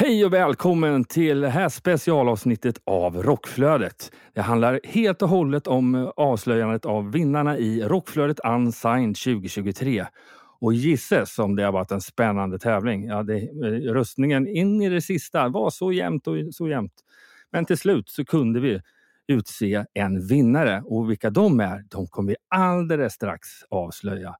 Hej 0.00 0.24
och 0.24 0.32
välkommen 0.32 1.04
till 1.04 1.40
det 1.40 1.48
här 1.48 1.68
specialavsnittet 1.68 2.80
av 2.84 3.22
Rockflödet. 3.22 4.12
Det 4.34 4.40
handlar 4.40 4.80
helt 4.84 5.22
och 5.22 5.28
hållet 5.28 5.66
om 5.66 5.94
eh, 5.94 6.08
avslöjandet 6.16 6.84
av 6.84 7.12
vinnarna 7.12 7.58
i 7.58 7.82
Rockflödet 7.82 8.40
Unsigned 8.44 9.16
2023. 9.16 10.06
Och 10.60 10.74
gisses 10.74 11.38
om 11.38 11.56
det 11.56 11.62
har 11.62 11.72
varit 11.72 11.90
en 11.90 12.00
spännande 12.00 12.58
tävling. 12.58 13.04
Ja, 13.04 13.22
det, 13.22 13.36
eh, 13.36 13.92
röstningen 13.92 14.46
in 14.46 14.82
i 14.82 14.88
det 14.88 15.00
sista 15.00 15.48
var 15.48 15.70
så 15.70 15.92
jämnt 15.92 16.26
och 16.26 16.36
så 16.52 16.68
jämnt. 16.68 16.94
Men 17.52 17.64
till 17.64 17.78
slut 17.78 18.08
så 18.08 18.24
kunde 18.24 18.60
vi 18.60 18.80
utse 19.28 19.84
en 19.94 20.26
vinnare 20.26 20.82
och 20.84 21.10
vilka 21.10 21.30
de 21.30 21.60
är, 21.60 21.84
de 21.90 22.06
kommer 22.06 22.28
vi 22.28 22.36
alldeles 22.48 23.12
strax 23.12 23.48
avslöja. 23.70 24.34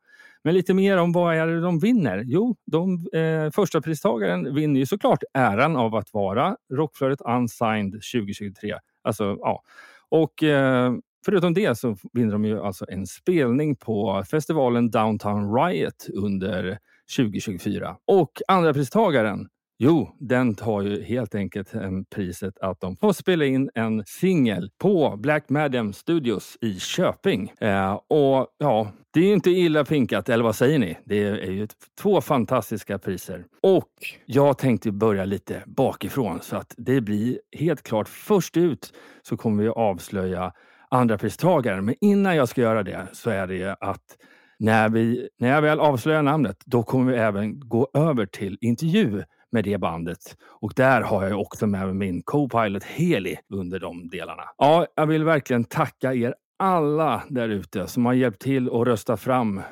Men 0.48 0.55
lite 0.55 0.75
mer 0.75 0.97
om 0.97 1.12
vad 1.12 1.37
är 1.37 1.47
det 1.47 1.61
de 1.61 1.79
vinner? 1.79 2.25
Jo, 2.27 2.57
de, 2.66 3.07
eh, 3.12 3.51
första 3.51 3.80
pristagaren 3.80 4.55
vinner 4.55 4.80
ju 4.80 4.87
såklart 4.87 5.23
äran 5.34 5.77
av 5.77 5.95
att 5.95 6.12
vara 6.12 6.57
Rockflödet 6.73 7.21
Unsigned 7.21 7.93
2023. 7.93 8.74
Alltså, 9.02 9.37
ja. 9.41 9.62
Och 10.09 10.43
eh, 10.43 10.93
förutom 11.24 11.55
det 11.55 11.79
så 11.79 11.97
vinner 12.13 12.32
de 12.32 12.45
ju 12.45 12.60
alltså 12.60 12.87
en 12.88 13.07
spelning 13.07 13.76
på 13.76 14.24
festivalen 14.30 14.91
Downtown 14.91 15.54
Riot 15.54 16.07
under 16.15 16.79
2024. 17.16 17.96
Och 18.07 18.32
andra 18.49 18.73
pristagaren 18.73 19.49
Jo, 19.80 20.16
den 20.18 20.54
tar 20.54 20.82
ju 20.82 21.02
helt 21.02 21.34
enkelt 21.34 21.74
eh, 21.74 21.90
priset 22.10 22.59
att 22.59 22.80
de 22.80 22.96
får 22.96 23.12
spela 23.12 23.45
in 23.45 23.71
en 23.74 24.04
singel 24.07 24.70
på 24.79 25.16
Black 25.16 25.48
Madam 25.48 25.93
Studios 25.93 26.59
i 26.60 26.80
Köping. 26.80 27.52
Eh, 27.60 27.93
och 27.93 28.46
ja, 28.59 28.93
det 29.10 29.20
är 29.20 29.24
ju 29.24 29.32
inte 29.32 29.51
illa 29.51 29.85
pinkat, 29.85 30.29
eller 30.29 30.45
vad 30.45 30.57
säger 30.57 30.79
ni? 30.79 30.98
Det 31.04 31.23
är 31.23 31.51
ju 31.51 31.68
två 32.01 32.20
fantastiska 32.20 32.98
priser. 32.98 33.45
Och 33.62 33.90
jag 34.26 34.59
tänkte 34.59 34.93
börja 34.93 35.24
lite 35.24 35.62
bakifrån 35.66 36.38
så 36.42 36.57
att 36.57 36.74
det 36.76 37.01
blir 37.01 37.40
helt 37.59 37.82
klart 37.82 38.09
först 38.09 38.57
ut 38.57 38.92
så 39.23 39.37
kommer 39.37 39.63
vi 39.63 39.68
avslöja 39.68 40.52
andra 40.90 41.18
pristagaren. 41.18 41.85
Men 41.85 41.95
innan 42.01 42.37
jag 42.37 42.48
ska 42.48 42.60
göra 42.60 42.82
det 42.82 43.07
så 43.13 43.30
är 43.30 43.46
det 43.46 43.76
att 43.80 44.16
när, 44.59 44.88
vi, 44.88 45.29
när 45.38 45.48
jag 45.48 45.63
väl 45.63 45.80
avslöjar 45.80 46.23
namnet, 46.23 46.57
då 46.65 46.82
kommer 46.82 47.13
vi 47.13 47.18
även 47.18 47.60
gå 47.68 47.90
över 47.95 48.26
till 48.26 48.59
intervju 48.60 49.23
med 49.52 49.65
det 49.65 49.79
bandet. 49.79 50.37
Och 50.43 50.73
där 50.77 51.02
har 51.02 51.27
jag 51.27 51.41
också 51.41 51.66
med 51.66 51.96
min 51.96 52.23
co-pilot 52.23 52.85
Heli 52.85 53.37
under 53.54 53.80
de 53.80 54.09
delarna. 54.09 54.43
Ja, 54.59 54.87
jag 54.95 55.07
vill 55.07 55.24
verkligen 55.24 55.65
tacka 55.65 56.15
er 56.15 56.35
alla 56.59 57.23
där 57.29 57.49
ute 57.49 57.87
som 57.87 58.07
har 58.07 58.13
hjälpt 58.13 58.43
till 58.43 58.69
att 58.69 58.87
rösta 58.87 59.16
fram 59.16 59.63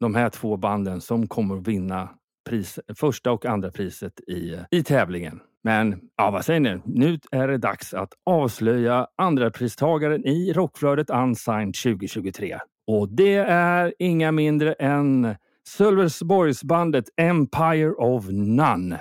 de 0.00 0.14
här 0.14 0.30
två 0.30 0.56
banden 0.56 1.00
som 1.00 1.26
kommer 1.26 1.56
att 1.56 1.68
vinna 1.68 2.08
pris, 2.48 2.78
första 2.98 3.32
och 3.32 3.46
andra 3.46 3.70
priset 3.70 4.20
i, 4.20 4.58
i 4.70 4.82
tävlingen. 4.82 5.40
Men 5.64 6.00
ja, 6.16 6.30
vad 6.30 6.44
säger 6.44 6.60
ni? 6.60 6.80
Nu 6.84 7.18
är 7.30 7.48
det 7.48 7.58
dags 7.58 7.94
att 7.94 8.12
avslöja 8.26 9.06
andra 9.16 9.50
pristagaren 9.50 10.26
i 10.26 10.52
Rockflödet 10.52 11.10
Unsigned 11.10 11.74
2023. 11.74 12.58
Och 12.86 13.08
det 13.08 13.34
är 13.48 13.94
inga 13.98 14.32
mindre 14.32 14.72
än 14.72 15.36
Sölvesborgsbandet 15.76 17.04
Empire 17.16 17.90
of 17.90 18.24
None. 18.30 19.00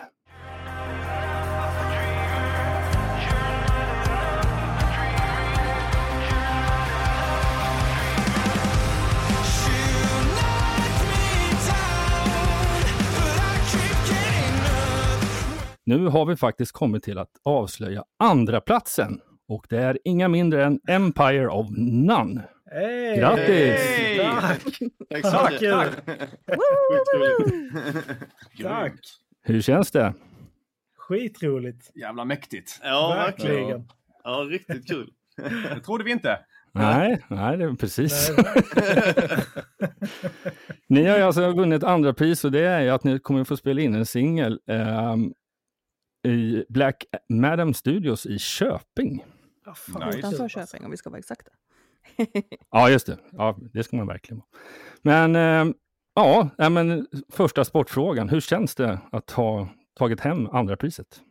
Nu 15.85 16.08
har 16.08 16.25
vi 16.25 16.35
faktiskt 16.35 16.72
kommit 16.72 17.03
till 17.03 17.18
att 17.18 17.31
avslöja 17.46 18.03
andra 18.19 18.62
platsen 18.62 19.19
och 19.47 19.66
det 19.69 19.78
är 19.78 19.97
inga 20.03 20.28
mindre 20.28 20.66
än 20.66 20.79
Empire 20.88 21.47
of 21.47 21.68
None. 21.78 22.44
Hey! 22.72 23.18
Grattis! 23.19 23.80
Hey! 23.80 24.18
Tack! 24.18 24.63
Tack 25.09 25.25
så 25.25 25.31
Tack! 25.31 25.52
mycket. 25.52 26.03
Tack! 28.63 28.94
Hur 29.41 29.62
känns 29.62 29.91
det? 29.91 30.13
Skitroligt. 30.97 31.91
Jävla 31.96 32.25
mäktigt. 32.25 32.79
Ja, 32.84 33.13
Verkligen. 33.16 33.56
verkligen. 33.58 33.88
Ja, 34.24 34.31
riktigt 34.50 34.88
kul. 34.88 35.09
Det 35.75 35.79
trodde 35.79 36.03
vi 36.03 36.12
inte. 36.12 36.40
Nej, 36.72 37.25
nej, 37.29 37.58
det 37.58 37.63
är 37.63 37.74
precis. 37.74 38.31
Ni 40.88 41.06
har 41.06 41.18
ju 41.18 41.24
alltså 41.24 41.52
vunnit 41.53 41.84
andra 41.84 42.13
pris 42.13 42.46
och 42.46 42.52
det 42.52 42.59
är 42.66 42.81
ju 42.81 42.90
att 42.90 43.03
ni 43.03 43.19
kommer 43.19 43.44
få 43.44 43.58
spela 43.58 43.81
in 43.81 43.96
en 43.96 44.06
singel 44.06 44.59
ehm, 44.68 45.34
i 46.28 46.66
Black 46.69 47.03
Madam 47.29 47.74
Studios 47.74 48.25
i 48.25 48.40
Köping. 48.40 49.25
Ja, 49.66 49.74
fan, 49.74 50.06
Nice. 50.08 50.18
Utanför. 50.19 50.50
Köping 50.50 50.85
om 50.85 50.91
vi 50.91 50.97
ska 50.97 51.09
vara 51.09 51.19
exakta. 51.19 51.52
Ja, 52.72 52.90
just 52.90 53.08
det. 53.08 53.18
Ja, 53.31 53.58
det 53.74 53.84
ska 53.84 53.97
man 53.97 54.08
verkligen 54.08 54.38
vara. 54.38 54.47
Men 55.02 55.36
ehm, 55.36 55.74
ja, 56.16 56.50
men 56.70 57.08
första 57.31 57.66
sportfrågan. 57.66 58.30
Hur 58.30 58.42
känns 58.42 58.75
det 58.75 59.00
att 59.12 59.31
ha 59.31 59.70
tagit 59.94 60.20
hem 60.20 60.47
andra 60.47 60.78
priset? 60.78 61.22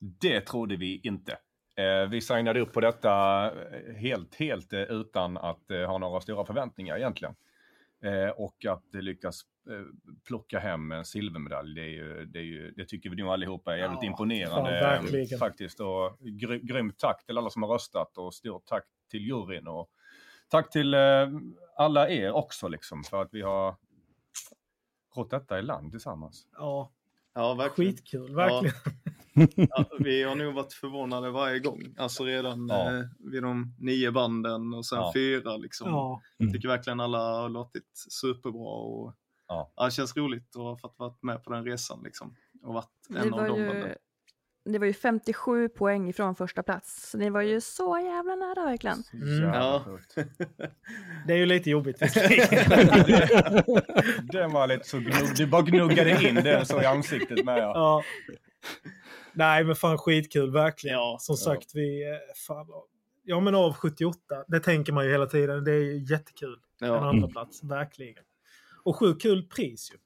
Det 0.00 0.40
trodde 0.40 0.76
vi 0.76 1.00
inte. 1.04 1.32
Eh, 1.76 2.08
vi 2.10 2.20
signade 2.20 2.60
upp 2.60 2.72
på 2.72 2.80
detta 2.80 3.44
eh, 3.46 3.94
helt, 3.96 4.34
helt 4.34 4.72
eh, 4.72 4.80
utan 4.80 5.36
att 5.36 5.70
eh, 5.70 5.80
ha 5.80 5.98
några 5.98 6.20
stora 6.20 6.44
förväntningar 6.44 6.96
egentligen. 6.96 7.34
Eh, 8.04 8.28
och 8.30 8.64
att 8.68 8.94
eh, 8.94 9.00
lyckas 9.02 9.40
eh, 9.70 9.84
plocka 10.26 10.58
hem 10.58 10.92
en 10.92 11.04
silvermedalj, 11.04 11.74
det, 11.74 11.80
är 11.80 11.88
ju, 11.88 12.24
det, 12.24 12.38
är 12.38 12.42
ju, 12.42 12.70
det 12.70 12.84
tycker 12.84 13.10
vi 13.10 13.16
nog 13.16 13.30
allihopa 13.32 13.72
är 13.72 13.76
jävligt 13.76 14.02
Ja, 14.02 14.06
imponerande. 14.06 14.80
fan, 14.80 15.20
eh, 15.32 15.38
faktiskt. 15.38 15.80
Och 15.80 16.18
gry, 16.20 16.58
grymt 16.58 16.98
tack 16.98 17.26
till 17.26 17.38
alla 17.38 17.50
som 17.50 17.62
har 17.62 17.70
röstat 17.70 18.18
och 18.18 18.34
stort 18.34 18.66
tack 18.66 18.84
till 19.10 19.20
juryn. 19.20 19.66
Och 19.68 19.90
tack 20.48 20.70
till 20.70 20.94
eh, 20.94 21.28
alla 21.76 22.08
er 22.08 22.32
också, 22.32 22.68
liksom, 22.68 23.04
för 23.04 23.22
att 23.22 23.28
vi 23.34 23.42
har 23.42 23.76
rått 25.16 25.30
detta 25.30 25.58
i 25.58 25.62
land 25.62 25.90
tillsammans. 25.90 26.46
Ja, 26.52 26.90
Ja, 27.34 27.54
verkligen. 27.54 27.92
skitkul. 27.92 28.34
Verkligen. 28.34 28.74
Ja, 29.68 29.84
vi 29.98 30.22
har 30.22 30.34
nog 30.36 30.54
varit 30.54 30.72
förvånade 30.72 31.30
varje 31.30 31.58
gång. 31.58 31.82
Alltså 31.98 32.24
redan 32.24 32.68
Ja. 32.68 32.94
eh, 32.98 33.04
vid 33.18 33.42
de 33.42 33.74
nio 33.78 34.10
banden 34.12 34.74
och 34.74 34.86
sen 34.86 34.98
Ja. 34.98 35.10
fyra 35.14 35.56
liksom. 35.56 35.88
Ja. 35.90 36.22
Mm. 36.40 36.52
Tycker 36.52 36.68
verkligen 36.68 37.00
alla 37.00 37.18
har 37.40 37.48
låtit 37.48 37.88
superbra 38.10 38.68
och 38.68 39.14
Ja. 39.48 39.72
ja, 39.76 39.84
det 39.84 39.90
känns 39.90 40.16
roligt 40.16 40.56
att 40.56 40.62
ha 40.62 40.76
fått 40.76 40.98
vara 40.98 41.14
med 41.20 41.44
på 41.44 41.52
den 41.52 41.64
resan 41.64 42.00
liksom. 42.04 42.36
Och 42.62 42.74
varit 42.74 42.90
Det 43.08 43.18
en 43.18 43.34
av 43.34 43.40
var, 43.40 43.48
de 43.48 43.60
ju, 43.60 43.66
banden. 43.68 43.94
Det 44.72 44.78
var 44.78 44.86
ju 44.86 44.92
57 44.92 45.68
poäng 45.68 46.08
ifrån 46.08 46.34
första 46.34 46.62
plats. 46.62 47.10
Så 47.10 47.18
ni 47.18 47.30
var 47.30 47.42
ju 47.42 47.60
så 47.60 47.98
jävla 47.98 48.34
nära 48.34 48.64
verkligen. 48.64 49.02
Mm. 49.12 49.44
Ja. 49.44 49.84
Det 51.26 51.32
är 51.32 51.36
ju 51.36 51.46
lite 51.46 51.70
jobbigt. 51.70 51.98
Den 54.32 54.52
var 54.52 54.66
lite 54.66 54.88
så 54.88 54.98
gnugg, 54.98 55.36
du 55.36 55.46
bara 55.46 55.62
gnuggade 55.62 56.28
in 56.28 56.34
den 56.34 56.66
så 56.66 56.82
i 56.82 56.86
ansiktet 56.86 57.44
med. 57.44 57.58
Ja. 57.58 57.72
ja. 57.74 58.02
Nej, 59.32 59.64
men 59.64 59.76
fan 59.76 59.98
skitkul, 59.98 60.52
verkligen. 60.52 60.96
Ja, 60.96 61.16
Som 61.20 61.32
ja. 61.32 61.36
sagt, 61.44 61.70
vi... 61.74 62.10
eh, 62.10 62.16
Fan, 62.46 62.66
ja, 63.24 63.40
men 63.40 63.54
av 63.54 63.72
78, 63.74 64.18
det 64.48 64.60
tänker 64.60 64.92
man 64.92 65.04
ju 65.04 65.10
hela 65.10 65.26
tiden. 65.26 65.64
Det 65.64 65.72
är 65.72 65.82
ju 65.84 65.98
jättekul. 65.98 66.56
En 66.80 66.88
Ja. 66.88 67.08
andra 67.08 67.28
plats, 67.28 67.64
verkligen. 67.64 68.24
Och 68.84 68.96
sjukt 68.96 69.22
kul 69.22 69.42
pris 69.42 69.90
ju. 69.92 69.96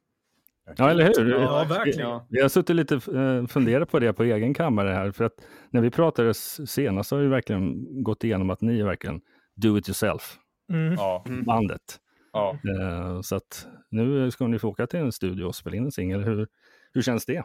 Ja, 0.76 0.91
eller 0.91 1.05
hur? 1.05 1.31
Ja, 1.41 1.64
verkligen. 1.69 2.00
Ja. 2.00 2.26
Vi 2.29 2.41
har 2.43 2.49
suttit 2.49 2.76
lite 2.76 2.94
eh, 2.94 3.47
funderat 3.47 3.91
på 3.91 3.99
det 3.99 4.12
på 4.12 4.23
egen 4.25 4.55
kammare 4.55 4.88
här. 4.88 5.11
För 5.11 5.25
att 5.25 5.35
när 5.70 5.81
vi 5.81 5.91
pratade 5.91 6.35
senast 6.35 7.09
så 7.09 7.17
har 7.17 7.23
vi 7.23 7.29
verkligen 7.29 7.87
gått 8.03 8.25
igenom 8.25 8.50
att 8.50 8.61
ni 8.61 8.81
är 8.81 8.85
verkligen 8.85 9.20
do 9.56 9.79
it 9.79 9.88
yourself 9.88 10.38
Mm. 10.73 10.94
Ja, 10.94 11.25
bandet. 11.47 11.99
ja. 12.32 12.59
Eh, 12.81 13.20
så 13.20 13.37
att 13.37 13.67
nu 13.91 14.31
ska 14.31 14.47
ni 14.47 14.59
få 14.59 14.69
åka 14.69 14.87
till 14.87 15.00
en 15.00 15.12
studio 15.12 15.44
och 15.44 15.55
spela 15.55 15.76
in 15.76 15.85
en 15.85 15.93
singel. 15.93 16.23
Hur, 16.23 16.49
hur 16.93 17.03
känns 17.03 17.26
det? 17.26 17.44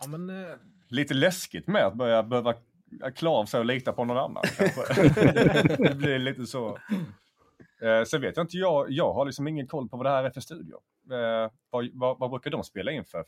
Ja, 0.00 0.06
men, 0.08 0.30
eh, 0.30 0.52
Lite 0.88 1.14
läskigt 1.14 1.66
med 1.66 1.86
att 1.86 1.94
börja 1.94 2.22
behöva 2.22 2.54
klä 3.14 3.28
av 3.28 3.44
sig 3.46 3.60
och 3.60 3.66
lita 3.66 3.92
på 3.92 4.04
någon 4.04 4.16
annan. 4.16 4.42
det 5.78 5.96
blir 5.96 6.18
lite 6.18 6.46
så. 6.46 6.78
Eh, 7.82 8.04
sen 8.04 8.20
vet 8.20 8.36
jag 8.36 8.44
inte, 8.44 8.56
jag, 8.56 8.90
jag 8.90 9.12
har 9.12 9.24
liksom 9.26 9.48
ingen 9.48 9.66
koll 9.66 9.88
på 9.88 9.96
vad 9.96 10.06
det 10.06 10.10
här 10.10 10.24
är 10.24 10.30
för 10.30 10.40
studio. 10.40 10.76
Eh, 11.10 11.50
vad, 11.70 11.88
vad, 11.92 12.18
vad 12.18 12.30
brukar 12.30 12.50
de 12.50 12.64
spela 12.64 12.92
in 12.92 13.04
för? 13.04 13.24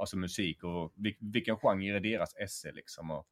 Alltså 0.00 0.16
musik 0.16 0.64
och 0.64 0.92
vil, 0.94 1.14
vilken 1.20 1.56
genre 1.56 1.96
är 1.96 2.00
deras 2.00 2.34
esse 2.36 2.72
liksom? 2.72 3.10
Och, 3.10 3.26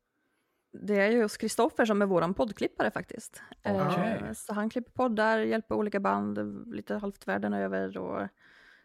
Det 0.72 0.96
är 1.00 1.10
ju 1.10 1.22
hos 1.22 1.36
Kristoffer 1.36 1.84
som 1.84 2.02
är 2.02 2.06
våran 2.06 2.34
poddklippare 2.34 2.90
faktiskt. 2.90 3.42
Eh, 3.62 3.88
Okej. 3.88 4.34
Så 4.34 4.52
han 4.54 4.70
klipper 4.70 4.90
poddar, 4.92 5.38
hjälper 5.38 5.74
olika 5.74 6.00
band 6.00 6.64
lite 6.74 6.94
halvt 6.94 7.28
världen 7.28 7.52
över 7.52 7.98
och 7.98 8.28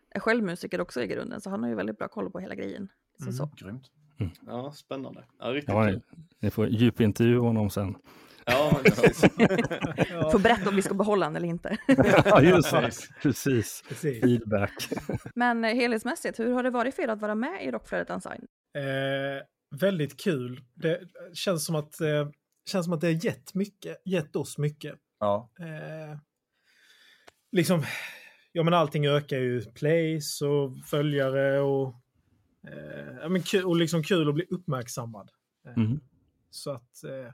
är 0.10 0.20
själv 0.20 0.44
musiker 0.44 0.82
också 0.82 1.02
i 1.04 1.08
grunden. 1.08 1.42
Så 1.42 1.50
han 1.50 1.64
har 1.64 1.70
ju 1.70 1.76
väldigt 1.76 1.98
bra 1.98 2.08
koll 2.08 2.32
på 2.32 2.40
hela 2.40 2.56
grejen. 2.56 2.90
Så, 3.18 3.24
Mm. 3.24 3.34
så. 3.34 3.50
Grymt. 3.58 3.92
Ja, 4.46 4.72
spännande. 4.72 5.26
Ja, 5.40 5.46
riktigt 5.46 5.70
Ja, 5.76 5.88
kul. 5.88 6.02
ni 6.40 6.52
får 6.52 6.68
djupintervjua 6.68 7.42
honom 7.42 7.70
sen. 7.70 7.96
Ja, 8.48 8.80
precis. 8.84 9.24
Ja, 10.10 10.32
Får 10.32 10.40
berätta 10.40 10.70
om 10.70 10.76
vi 10.76 10.82
ska 10.82 10.94
behålla 10.94 11.26
han 11.26 11.36
eller 11.36 11.48
inte. 11.48 11.78
Ja, 12.26 12.42
just 12.42 12.72
det. 12.72 12.92
Precis. 13.22 13.84
precis. 13.90 14.22
Feedback. 14.22 14.90
Men 15.36 15.66
eh, 15.66 15.74
helhetsmässigt, 15.76 16.40
hur 16.40 16.54
har 16.54 16.64
det 16.64 16.70
varit 16.70 16.96
för 16.96 17.04
er 17.04 17.08
att 17.08 17.22
vara 17.22 17.36
med 17.36 17.66
i 17.66 17.72
Rockflödet 17.72 18.10
Unsigned? 18.10 18.48
Eh, 18.78 19.44
väldigt 19.80 20.20
kul. 20.20 20.62
Det 20.74 21.00
känns 21.34 21.66
som 21.66 21.76
att, 21.76 22.02
eh, 22.02 22.30
känns 22.70 22.86
som 22.86 22.94
att 22.94 23.02
det 23.02 23.08
har 23.08 23.26
gett, 23.26 23.54
mycket, 23.54 23.98
gett 24.06 24.36
oss 24.36 24.58
mycket. 24.58 24.96
Ja, 25.20 25.50
Eh, 25.60 26.18
liksom, 27.52 27.84
ja 28.52 28.64
men 28.64 28.74
allting 28.74 29.08
ökar 29.08 29.38
ju. 29.38 29.62
Plays 29.62 30.42
och 30.42 30.78
följare 30.86 31.60
och, 31.60 31.96
eh, 32.68 33.16
ja, 33.22 33.30
men 33.30 33.42
kul, 33.44 33.66
och 33.66 33.76
liksom 33.76 34.04
kul 34.04 34.30
att 34.30 34.36
bli 34.36 34.46
uppmärksammad. 34.50 35.30
Eh, 35.68 35.74
Mm. 35.78 36.00
Så 36.50 36.72
att, 36.72 37.04
eh, 37.04 37.34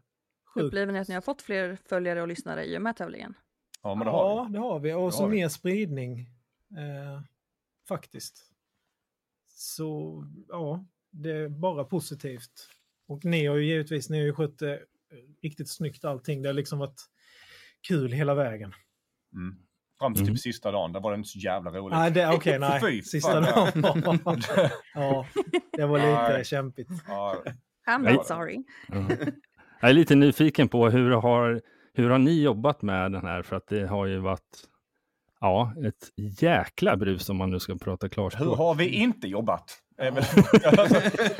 sjukt. 0.54 0.66
Upplever 0.66 0.94
ni 0.94 1.00
att 1.00 1.08
ni 1.08 1.14
har 1.14 1.22
fått 1.22 1.42
fler 1.42 1.78
följare 1.86 2.22
och 2.22 2.28
lyssnare 2.28 2.66
i 2.66 2.78
och 2.78 2.82
med 2.82 2.96
tävlingen? 2.96 3.34
ja 3.84 3.96
men 3.96 4.06
det 4.06 4.12
har 4.12 4.30
Ja, 4.38 4.44
vi. 4.50 4.54
det 4.54 4.60
har 4.60 4.80
vi. 4.80 4.94
Och 4.94 5.06
Det 5.06 5.12
så 5.12 5.24
har 5.24 5.30
vi. 5.30 5.36
mer 5.36 5.50
spridning. 5.50 6.20
Eh, 6.78 7.22
faktiskt. 7.88 8.50
Så 9.48 10.24
ja, 10.50 10.86
det 11.12 11.32
är 11.32 11.50
bara 11.50 11.84
positivt. 11.84 12.70
Och 13.08 13.26
ni 13.26 13.46
har 13.46 13.56
ju 13.56 13.66
givetvis 13.66 14.10
ni 14.10 14.18
har 14.18 14.26
ju 14.26 14.34
skött 14.34 14.60
det 14.60 14.80
riktigt 15.42 15.70
snyggt 15.70 16.06
allting. 16.06 16.42
Det 16.42 16.50
har 16.50 16.54
liksom 16.54 16.80
varit 16.80 17.02
kul 17.88 18.12
hela 18.12 18.34
vägen. 18.36 18.74
Mm. 19.34 19.56
Fram 20.00 20.14
till 20.14 20.24
Mm. 20.24 20.34
typ 20.36 20.42
sista 20.42 20.72
dagen, 20.72 20.94
där 20.94 21.00
var 21.00 21.12
det 21.12 21.16
inte 21.18 21.30
så 21.30 21.40
jävla 21.40 21.72
roligt. 21.72 21.98
Nej, 21.98 22.12
det- 22.12 22.28
okej, 22.34 22.60
nej. 22.60 22.82
Fy 22.82 23.02
Sista 23.02 23.44
fan. 23.46 23.82
dagen. 23.82 24.04
ja, 24.94 25.28
det 25.72 25.86
var 25.86 26.00
lite 26.32 26.44
kämpigt. 26.44 26.90
Ja, 27.08 27.44
I'm 27.88 28.14
not 28.16 28.28
sorry. 28.28 28.64
Ja. 29.84 29.88
Jag 29.88 29.90
är 29.90 29.94
lite 29.94 30.16
nyfiken 30.16 30.68
på 30.70 30.90
hur 30.90 31.12
har, 31.12 31.62
hur 31.94 32.10
har 32.10 32.18
ni 32.18 32.42
jobbat 32.42 32.82
med 32.82 33.12
den 33.12 33.26
här? 33.26 33.42
För 33.42 33.56
att 33.56 33.68
det 33.68 33.88
har 33.88 34.06
ju 34.06 34.20
varit 34.20 34.64
ja, 35.40 35.74
ett 35.88 36.12
jäkla 36.42 36.98
brus 36.98 37.30
om 37.30 37.38
man 37.38 37.50
nu 37.50 37.60
ska 37.60 37.76
prata 37.76 38.06
hur 38.06 38.10
klarspråk. 38.10 38.58
har 38.58 38.76
vi 38.76 38.88
inte 38.90 39.28
jobbat? 39.28 39.80
Alltså, 39.98 40.96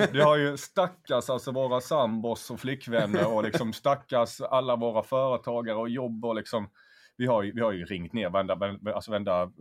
det 0.14 0.24
har 0.24 0.38
ju 0.38 0.58
stackars 0.58 1.30
alltså 1.30 1.52
våra 1.52 1.82
sambos 1.82 2.52
och 2.52 2.60
flickvänner 2.60 3.34
och 3.34 3.44
liksom 3.44 3.74
stackars 3.74 4.42
alla 4.42 4.76
våra 4.76 5.04
företagare 5.04 5.78
och 5.78 5.90
jobb 5.90 6.26
och 6.26 6.36
liksom. 6.36 6.70
Vi 7.18 7.26
har 7.26 7.44
ju, 7.44 7.52
vi 7.52 7.62
har 7.62 7.72
ju 7.72 7.86
ringt 7.86 8.14
ner 8.14 8.30
varenda- 8.30 8.94
alltså 8.94 9.12
varenda 9.12 9.52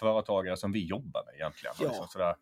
företagare 0.00 0.56
som 0.56 0.72
vi 0.72 0.86
jobbar 0.86 1.22
med 1.26 1.34
egentligen. 1.34 1.74
Ja. 1.80 1.88
Liksom 1.88 2.06
sådär. 2.08 2.34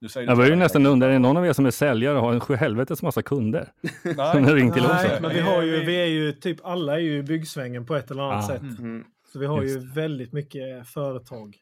Du 0.00 0.08
säger 0.08 0.26
Jag 0.26 0.36
börjar 0.36 0.50
ju 0.50 0.56
nästan 0.56 0.86
undra, 0.86 1.06
är 1.08 1.12
det 1.12 1.18
någon 1.18 1.36
av 1.36 1.46
er 1.46 1.52
som 1.52 1.66
är 1.66 1.70
säljare 1.70 2.16
och 2.16 2.22
har 2.22 2.32
en 2.32 2.40
sjuhelvetes 2.40 3.02
massa 3.02 3.22
kunder? 3.22 3.72
Som 4.02 4.16
har 4.18 4.40
Nej, 4.40 4.54
ringt 4.54 4.74
till 4.74 4.82
oss? 4.84 4.90
Nej, 4.92 5.18
men 5.20 5.30
vi 5.30 5.40
har 5.40 5.62
ju, 5.62 5.84
vi 5.84 5.94
är 6.02 6.06
ju 6.06 6.32
typ 6.32 6.64
alla 6.64 6.94
är 6.94 6.98
ju 6.98 7.16
i 7.18 7.22
byggsvängen 7.22 7.86
på 7.86 7.96
ett 7.96 8.10
eller 8.10 8.22
annat 8.22 8.44
Ah. 8.44 8.48
sätt. 8.48 8.62
Mm. 8.78 9.04
Så 9.32 9.38
vi 9.38 9.46
har 9.46 9.62
Just 9.62 9.76
ju 9.76 9.90
väldigt 9.92 10.32
mycket 10.32 10.88
företag 10.88 11.56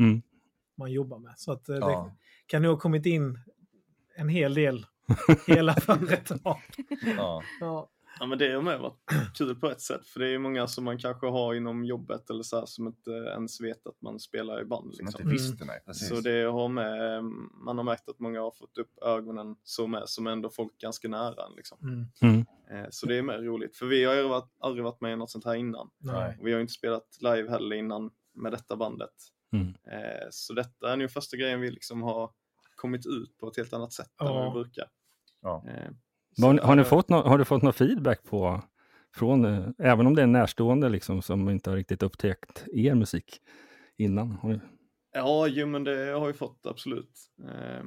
Mm. 0.00 0.22
man 0.78 0.92
jobbar 0.92 1.18
med. 1.18 1.32
Så 1.36 1.52
att 1.52 1.68
eh, 1.68 1.74
det 1.74 1.80
Ja. 1.80 2.16
kan 2.46 2.62
nog 2.62 2.72
ha 2.72 2.78
kommit 2.80 3.06
in 3.06 3.38
en 4.16 4.28
hel 4.28 4.54
del 4.54 4.86
hela 5.46 5.74
företag. 5.74 6.58
ja. 7.16 7.42
Ja. 7.60 7.88
Ja, 8.20 8.26
men 8.26 8.38
det 8.38 8.52
har 8.54 8.62
med 8.62 8.80
varit 8.80 8.98
kul 9.34 9.54
på 9.56 9.70
ett 9.70 9.80
sätt. 9.80 10.06
För 10.06 10.20
det 10.20 10.26
är 10.26 10.30
ju 10.30 10.38
många 10.38 10.66
som 10.66 10.84
man 10.84 10.98
kanske 10.98 11.26
har 11.26 11.54
inom 11.54 11.84
jobbet 11.84 12.30
eller 12.30 12.42
så 12.42 12.58
här, 12.58 12.66
som 12.66 12.86
inte 12.86 13.10
ens 13.10 13.60
vet 13.60 13.86
att 13.86 14.00
man 14.02 14.20
spelar 14.20 14.60
i 14.60 14.64
band. 14.64 14.94
Som 14.94 15.06
Liksom. 15.06 15.22
inte 15.22 15.32
visste, 15.32 15.64
nej. 15.64 15.82
Precis. 15.86 16.08
Så 16.08 16.14
det 16.20 16.42
har 16.44 16.68
med, 16.68 17.24
man 17.64 17.76
har 17.76 17.84
märkt 17.84 18.08
att 18.08 18.18
många 18.18 18.40
har 18.40 18.50
fått 18.50 18.78
upp 18.78 18.98
ögonen 19.02 19.56
så 19.62 19.86
med, 19.86 20.08
som 20.08 20.26
ändå 20.26 20.50
folk 20.50 20.78
ganska 20.78 21.08
nära 21.08 21.48
liksom. 21.48 21.78
Mm. 21.82 22.06
Mm. 22.34 22.44
Eh, 22.84 22.88
Så 22.90 23.06
det 23.06 23.16
är 23.18 23.22
mer 23.22 23.38
roligt. 23.38 23.76
För 23.76 23.86
vi 23.86 24.04
har 24.04 24.14
ju 24.14 24.22
varit, 24.28 24.50
aldrig 24.60 24.84
varit 24.84 25.00
med 25.00 25.12
i 25.12 25.16
något 25.16 25.30
sånt 25.30 25.44
här 25.44 25.54
innan. 25.54 25.90
Nej. 25.98 26.36
Och 26.40 26.46
vi 26.46 26.52
har 26.52 26.58
ju 26.58 26.62
inte 26.62 26.72
spelat 26.74 27.18
live 27.20 27.50
heller 27.50 27.76
innan 27.76 28.10
med 28.34 28.52
detta 28.52 28.76
bandet. 28.76 29.14
Mm. 29.52 29.66
Eh, 29.68 30.26
Så 30.30 30.52
detta 30.52 30.92
är 30.92 30.96
nog 30.96 31.10
första 31.10 31.36
grejen 31.36 31.60
vi 31.60 31.70
liksom 31.70 32.02
har 32.02 32.30
kommit 32.76 33.06
ut 33.06 33.38
på 33.38 33.48
ett 33.48 33.56
helt 33.56 33.72
annat 33.72 33.92
sätt 33.92 34.10
än 34.20 34.26
Ja. 34.26 34.32
vad 34.34 34.44
vi 34.44 34.62
brukar. 34.62 34.84
Ja. 35.40 35.64
Har, 36.40 36.58
har, 36.58 36.76
ni 36.76 36.84
fått 36.84 37.08
no, 37.08 37.14
har 37.14 37.38
du 37.38 37.44
fått 37.44 37.62
någon 37.62 37.72
feedback 37.72 38.24
på, 38.24 38.62
från, 39.14 39.44
eh, 39.44 39.68
även 39.78 40.06
om 40.06 40.14
det 40.14 40.22
är 40.22 40.26
närstående 40.26 40.88
liksom, 40.88 41.22
som 41.22 41.48
inte 41.48 41.70
har 41.70 41.76
riktigt 41.76 42.02
upptäckt 42.02 42.64
er 42.72 42.94
musik 42.94 43.40
innan? 43.96 44.30
Har 44.30 44.48
ni, 44.48 44.60
Ja, 45.12 45.46
jo, 45.46 45.66
men 45.66 45.84
det 45.84 46.10
har 46.12 46.26
vi 46.26 46.32
fått 46.32 46.66
absolut. 46.66 47.20
Eh, 47.44 47.84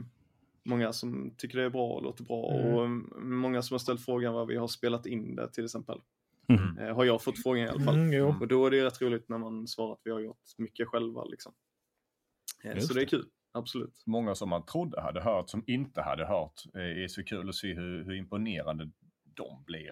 många 0.66 0.94
som 0.94 1.32
tycker 1.38 1.58
det 1.58 1.64
är 1.64 1.70
bra 1.70 1.88
och 1.88 2.04
låter 2.04 2.24
bra 2.24 2.54
Mm. 2.54 2.74
och 2.74 2.86
mm, 2.86 3.40
många 3.40 3.62
som 3.62 3.74
har 3.74 3.80
ställt 3.80 4.06
frågan 4.06 4.34
vad 4.34 4.48
vi 4.48 4.56
har 4.56 4.68
spelat 4.68 5.06
in 5.06 5.36
det 5.36 5.52
till 5.52 5.66
exempel. 5.66 6.00
Mm. 6.48 6.78
Eh, 6.78 6.96
har 6.96 7.06
jag 7.06 7.24
fått 7.24 7.44
frågan 7.44 7.66
i 7.66 7.70
alla 7.70 7.84
fall. 7.84 7.96
Mm. 7.96 8.42
Och 8.42 8.48
då 8.48 8.66
är 8.66 8.72
det 8.72 8.86
rätt 8.86 9.02
roligt 9.02 9.30
när 9.30 9.38
man 9.38 9.68
svarar 9.68 9.94
att 9.94 10.02
vi 10.04 10.12
har 10.12 10.20
gjort 10.20 10.58
mycket 10.58 10.88
själva 10.88 11.24
liksom. 11.24 11.54
Eh, 12.64 12.80
så 12.80 12.94
det 12.94 13.02
är 13.02 13.06
kul, 13.06 13.26
absolut. 13.56 14.04
många 14.06 14.36
som 14.36 14.50
man 14.50 14.66
trodde 14.66 15.02
hade 15.02 15.22
hört 15.22 15.50
som 15.50 15.64
inte 15.68 16.02
hade 16.02 16.26
hört 16.26 16.62
eh, 16.76 17.04
är 17.04 17.08
så 17.08 17.24
kul 17.24 17.50
att 17.50 17.56
se 17.56 17.74
hur, 17.74 18.04
hur 18.06 18.16
imponerande 18.16 18.90
de 19.24 19.64
blir. 19.66 19.92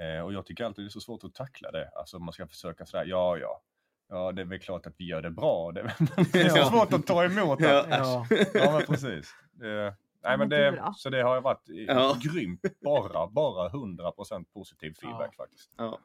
Eh, 0.00 0.24
och 0.24 0.32
jag 0.32 0.46
tycker 0.46 0.64
alltid 0.64 0.84
det 0.84 0.88
är 0.88 0.90
så 0.90 1.00
svårt 1.00 1.24
att 1.24 1.34
tackla 1.34 1.70
det. 1.70 1.88
Alltså 1.88 2.18
man 2.18 2.32
ska 2.32 2.46
försöka 2.46 2.86
sådär, 2.86 3.04
ja 3.06 3.36
ja, 3.38 3.62
ja 4.08 4.32
det 4.32 4.42
är 4.42 4.46
väl 4.46 4.58
klart 4.60 4.86
att 4.86 4.94
vi 4.98 5.04
gör 5.06 5.22
det 5.22 5.30
bra. 5.30 5.72
Det, 5.72 5.80
är 5.80 6.48
så 6.48 6.58
Ja. 6.58 6.70
svårt 6.70 6.92
att 6.92 7.06
ta 7.06 7.24
emot 7.24 7.58
det. 7.58 7.64
Ja. 7.68 7.86
Ja. 7.90 8.26
Ja 8.54 8.72
men 8.72 8.86
precis. 8.86 9.34
Det, 9.52 9.94
nej, 10.24 10.38
men 10.38 10.48
det, 10.48 10.82
så 10.96 11.10
det 11.10 11.22
har 11.22 11.40
varit 11.40 11.62
Ja. 11.66 12.16
grymt, 12.22 12.60
bara, 12.84 13.26
bara 13.26 13.68
100% 13.68 14.44
positiv 14.54 14.94
feedback 15.00 15.36
faktiskt. 15.36 15.74
Ja. 15.78 15.98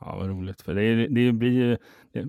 Ja, 0.00 0.16
vad 0.16 0.28
roligt. 0.28 0.62
För 0.62 0.74
det, 0.74 1.06
det 1.08 1.32
blir 1.32 1.50
ju, 1.52 1.76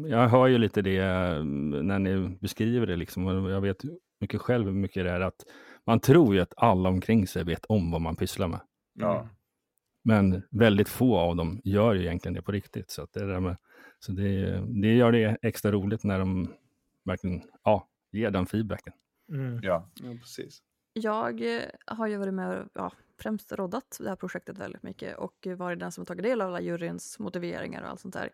jag 0.09 0.27
hör 0.29 0.47
ju 0.47 0.57
lite 0.57 0.81
det 0.81 0.97
eh, 0.97 1.43
när 1.43 1.99
ni 1.99 2.37
beskriver 2.41 2.87
det. 2.87 2.95
Liksom. 2.95 3.27
och 3.27 3.51
Jag 3.51 3.61
vet 3.61 3.81
mycket 4.19 4.41
själv 4.41 4.65
hur 4.65 4.73
mycket 4.73 5.03
det 5.03 5.11
är 5.11 5.21
att 5.21 5.45
man 5.85 5.99
tror 5.99 6.35
ju 6.35 6.41
att 6.41 6.53
alla 6.57 6.89
omkring 6.89 7.27
sig 7.27 7.43
vet 7.43 7.65
om 7.65 7.91
vad 7.91 8.01
man 8.01 8.15
pysslar 8.15 8.47
med. 8.47 8.59
Ja. 8.93 9.27
Men 10.03 10.43
väldigt 10.51 10.89
få 10.89 11.17
av 11.17 11.35
dem 11.35 11.61
gör 11.63 11.93
ju 11.93 12.01
egentligen 12.01 12.33
det 12.33 12.41
på 12.41 12.51
riktigt. 12.51 12.91
Så, 12.91 13.01
att 13.01 13.13
det, 13.13 13.25
där 13.27 13.39
med, 13.39 13.57
så 13.99 14.11
det, 14.11 14.63
det 14.81 14.93
gör 14.93 15.11
det 15.11 15.37
extra 15.41 15.71
roligt 15.71 16.03
när 16.03 16.19
de 16.19 16.53
verkligen 17.03 17.41
ja, 17.63 17.87
ger 18.11 18.31
den 18.31 18.45
feedbacken. 18.45 18.93
Mm. 19.31 19.59
Ja. 19.63 19.89
ja, 20.03 20.09
precis. 20.19 20.61
Jag 20.97 21.55
eh, 21.55 21.63
har 21.85 22.07
ju 22.07 22.17
varit 22.17 22.33
med 22.33 22.59
och 22.61 22.67
ja, 22.73 22.91
främst 23.19 23.51
roddat 23.51 23.97
det 23.99 24.09
här 24.09 24.15
projektet 24.15 24.57
väldigt 24.57 24.83
mycket 24.83 25.17
och 25.17 25.47
varit 25.57 25.79
den 25.79 25.91
som 25.91 26.01
har 26.01 26.05
tagit 26.05 26.23
del 26.23 26.41
av 26.41 26.47
alla 26.47 26.61
juryns 26.61 27.19
motiveringar 27.19 27.83
och 27.83 27.89
allt 27.89 27.99
sånt 27.99 28.13
där. 28.13 28.29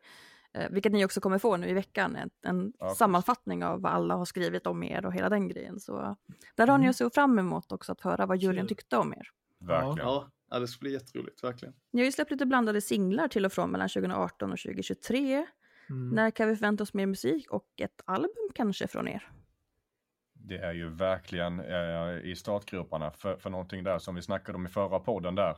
Eh, 0.54 0.70
vilket 0.70 0.92
ni 0.92 1.06
också 1.06 1.22
kommer 1.22 1.38
få 1.40 1.58
nu 1.58 1.68
i 1.70 1.74
veckan, 1.74 2.16
en, 2.16 2.30
en 2.42 2.74
Ja, 2.80 2.96
sammanfattning 2.96 3.64
av 3.64 3.82
vad 3.82 3.92
alla 3.92 4.16
har 4.16 4.26
skrivit 4.26 4.68
om 4.68 4.84
er 4.84 5.06
och 5.06 5.14
hela 5.14 5.30
den 5.30 5.48
grejen. 5.48 5.80
Så 5.80 6.18
där 6.56 6.68
har 6.68 6.78
ni 6.78 6.84
Mm. 6.84 6.90
att 6.90 6.96
se 6.96 7.10
fram 7.10 7.40
emot 7.40 7.72
också 7.72 7.92
att 7.92 8.02
höra 8.02 8.26
vad 8.26 8.38
juryn 8.38 8.68
tyckte 8.68 8.98
om 8.98 9.14
er. 9.14 9.28
Verkligen. 9.60 9.98
Ja, 9.98 10.32
ja, 10.50 10.60
det 10.60 10.68
ska 10.68 10.80
bli 10.80 10.94
jätteroligt, 10.94 11.44
verkligen. 11.44 11.74
Ni 11.92 12.02
har 12.02 12.06
ju 12.06 12.12
släppt 12.12 12.32
lite 12.32 12.46
blandade 12.46 12.82
singlar 12.82 13.28
till 13.28 13.46
och 13.46 13.54
från 13.54 13.72
mellan 13.72 13.90
2018 13.90 14.52
och 14.52 14.60
2023. 14.60 15.46
Mm. 15.90 16.10
När 16.10 16.32
kan 16.32 16.48
vi 16.48 16.56
förvänta 16.56 16.84
oss 16.84 16.94
mer 16.94 17.06
musik 17.06 17.52
och 17.52 17.68
ett 17.78 18.02
album 18.06 18.50
kanske 18.56 18.88
från 18.88 19.08
er? 19.08 19.32
Det 20.44 20.58
är 20.58 20.74
ju 20.74 20.90
verkligen 20.90 21.60
eh, 21.60 22.30
i 22.32 22.36
startgroparna 22.36 23.12
för, 23.12 23.38
för 23.38 23.50
någonting 23.50 23.84
där 23.84 24.00
som 24.00 24.16
vi 24.16 24.22
snackade 24.22 24.56
om 24.56 24.66
i 24.66 24.70
förra 24.70 25.00
podden 25.00 25.36
där. 25.36 25.58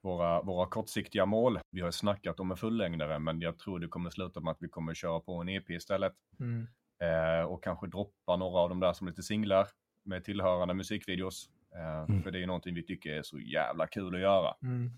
Våra, 0.00 0.42
våra 0.42 0.66
kortsiktiga 0.66 1.26
mål. 1.26 1.58
Vi 1.70 1.80
har 1.80 1.90
snackat 1.90 2.40
om 2.40 2.50
en 2.50 2.56
fullängdare 2.56 3.18
men 3.18 3.40
jag 3.40 3.58
tror 3.58 3.78
det 3.78 3.88
kommer 3.88 4.10
sluta 4.10 4.40
med 4.40 4.50
att 4.50 4.56
vi 4.60 4.68
kommer 4.68 4.94
köra 4.94 5.20
på 5.20 5.40
en 5.40 5.48
EP 5.48 5.70
istället. 5.70 6.12
Mm. 6.40 6.66
Eh, 7.00 7.44
och 7.46 7.62
kanske 7.64 7.86
droppa 7.86 8.36
några 8.36 8.60
av 8.60 8.68
de 8.68 8.80
där 8.80 8.92
som 8.92 9.06
lite 9.08 9.22
singlar 9.22 9.66
med 10.04 10.24
tillhörande 10.24 10.74
musikvideos. 10.74 11.48
Eh, 11.74 12.04
Mm. 12.08 12.22
För 12.22 12.30
det 12.30 12.42
är 12.42 12.46
någonting 12.46 12.74
vi 12.74 12.82
tycker 12.82 13.10
är 13.10 13.22
så 13.22 13.38
jävla 13.38 13.86
kul 13.86 14.14
att 14.14 14.20
göra. 14.20 14.54
Mm. 14.62 14.90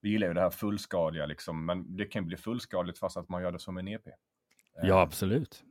Vi 0.00 0.10
gillar 0.10 0.26
ju 0.28 0.34
det 0.34 0.40
här 0.40 0.50
fullskaliga 0.50 1.26
liksom, 1.26 1.66
men 1.66 1.96
det 1.96 2.04
kan 2.04 2.26
bli 2.26 2.36
fullskaligt 2.36 2.98
fast 2.98 3.16
att 3.16 3.28
man 3.28 3.42
gör 3.42 3.52
det 3.52 3.58
som 3.58 3.76
en 3.78 3.88
EP. 3.88 4.06
Eh, 4.06 4.12
Ja, 4.82 5.00
absolut. 5.00 5.64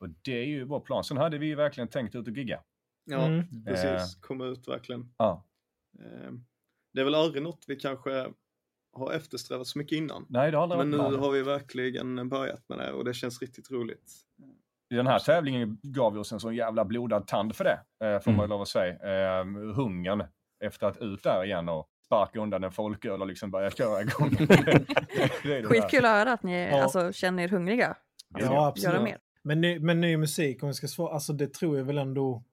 Och 0.00 0.08
det 0.22 0.32
är 0.38 0.44
ju 0.46 0.64
vår 0.64 0.80
plan. 0.80 1.04
Sen 1.04 1.16
hade 1.16 1.38
vi 1.38 1.46
ju 1.46 1.54
verkligen 1.54 1.88
tänkt 1.88 2.14
ut 2.14 2.28
att 2.28 2.36
gigga. 2.36 2.60
Ja, 3.04 3.26
Mm. 3.26 3.64
precis. 3.66 4.14
Komma 4.20 4.44
ut 4.44 4.68
verkligen. 4.68 5.12
Ja. 5.16 5.44
Eh, 5.98 6.32
Det 6.94 7.00
är 7.00 7.04
väl 7.04 7.14
aldrig 7.14 7.42
något 7.42 7.64
vi 7.66 7.76
kanske 7.76 8.26
har 8.92 9.12
eftersträvat 9.12 9.66
så 9.66 9.78
mycket 9.78 9.96
innan. 9.96 10.26
Nej, 10.28 10.50
det 10.50 10.56
har 10.56 10.62
aldrig 10.62 10.78
Men 10.78 10.90
nu 10.90 10.96
varit 10.96 11.18
har 11.20 11.30
vi 11.30 11.42
verkligen 11.42 12.28
börjat 12.28 12.68
med 12.68 12.78
det 12.78 12.92
och 12.92 13.04
det 13.04 13.14
känns 13.14 13.40
riktigt 13.42 13.70
roligt. 13.70 14.12
I 14.92 14.94
den 14.96 15.06
här 15.06 15.18
tävlingen 15.18 15.78
gav 15.82 16.12
vi 16.12 16.18
oss 16.18 16.32
en 16.32 16.40
sån 16.40 16.54
jävla 16.54 16.84
blodad 16.84 17.26
tand 17.26 17.56
för 17.56 17.64
det, 17.64 18.06
eh, 18.06 18.20
får 18.20 18.30
man 18.30 18.34
Mm. 18.38 18.44
ju 18.44 18.48
lov 18.48 18.62
att 18.62 18.68
säga. 18.68 19.38
Eh, 19.40 19.44
hungern 19.74 20.24
efter 20.64 20.86
att 20.86 20.96
ut 20.98 21.22
där 21.22 21.44
igen 21.44 21.68
och 21.68 21.88
sparka 22.06 22.40
undan 22.40 22.64
en 22.64 22.72
folköl 22.72 23.20
och 23.20 23.26
liksom 23.26 23.50
börja 23.50 23.70
köra 23.70 24.00
igång. 24.02 24.30
Skitkul 25.64 26.04
att 26.04 26.10
höra 26.10 26.32
att 26.32 26.42
ni 26.42 26.68
Ja. 26.70 26.82
alltså, 26.82 27.12
känner 27.12 27.42
er 27.42 27.48
hungriga. 27.48 27.96
Ja, 28.28 28.40
Göra 28.40 28.66
absolut. 28.66 29.02
mer. 29.02 29.18
Men 29.42 29.60
ny, 29.60 29.78
men 29.78 30.00
ny 30.00 30.16
musik, 30.16 30.62
om 30.62 30.68
vi 30.68 30.74
ska 30.74 30.88
svara, 30.88 31.14
alltså 31.14 31.32
det 31.32 31.54
tror 31.54 31.78
jag 31.78 31.84
väl 31.84 31.98
ändå, 31.98 32.44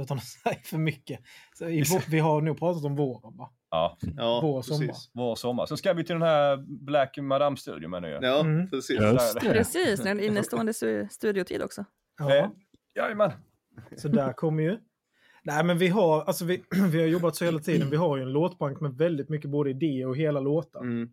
utan 0.00 0.16
att 0.18 0.24
säga 0.42 0.56
för 0.64 0.78
mycket. 0.78 1.20
Så 1.54 1.68
i, 1.68 1.84
vi 2.08 2.18
har 2.18 2.40
nog 2.40 2.58
pratat 2.58 2.84
om 2.84 2.96
våren 2.96 3.36
va? 3.36 3.50
Ja, 3.70 3.98
Ja, 4.16 4.40
Vår, 4.42 4.62
sommar. 4.62 4.86
precis. 4.86 5.10
vår 5.14 5.34
sommar. 5.34 5.66
Så 5.66 5.76
ska 5.76 5.92
vi 5.92 6.04
till 6.04 6.14
den 6.14 6.22
här 6.22 6.56
Black 6.84 7.16
Madame-studion 7.18 7.90
med 7.90 8.02
nu. 8.02 8.08
Ja. 8.08 8.18
Ja, 8.22 8.40
Mm. 8.40 8.70
precis. 8.70 9.00
Just 9.00 9.34
det. 9.34 9.40
Precis, 9.40 10.00
en 10.06 10.20
innestående 10.20 10.72
stu- 10.72 11.08
studiotid 11.08 11.62
också. 11.62 11.84
Ja. 12.18 12.36
Eh, 12.36 12.48
Jajamän. 12.94 13.32
Så 13.96 14.08
där 14.08 14.32
kommer 14.32 14.62
ju. 14.62 14.78
Nej 15.42 15.64
men 15.64 15.78
vi 15.78 15.88
har, 15.88 16.22
alltså 16.24 16.44
vi, 16.44 16.64
vi 16.92 17.00
har 17.00 17.06
jobbat 17.08 17.36
så 17.36 17.44
hela 17.44 17.58
tiden. 17.58 17.90
Vi 17.90 17.96
har 17.96 18.16
ju 18.16 18.22
en 18.22 18.32
låtbank 18.32 18.80
med 18.80 18.94
väldigt 18.94 19.28
mycket 19.28 19.50
både 19.50 19.70
idéer 19.70 20.08
och 20.08 20.16
hela 20.16 20.40
låtar. 20.40 20.80
Mm. 20.80 21.08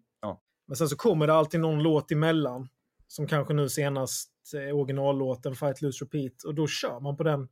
Men 0.68 0.76
sen 0.76 0.90
så 0.90 0.96
kommer 0.96 1.28
det 1.28 1.34
alltid 1.34 1.60
någon 1.60 1.84
låt 1.84 2.12
emellan. 2.12 2.70
Som 3.08 3.28
kanske 3.28 3.54
nu 3.54 3.70
senast 3.70 4.32
originallåten 4.54 5.56
Fight 5.56 5.82
Lose 5.82 6.06
Repeat. 6.06 6.44
Och 6.44 6.56
då 6.56 6.68
kör 6.68 7.00
man 7.00 7.18
på 7.18 7.24
den. 7.24 7.48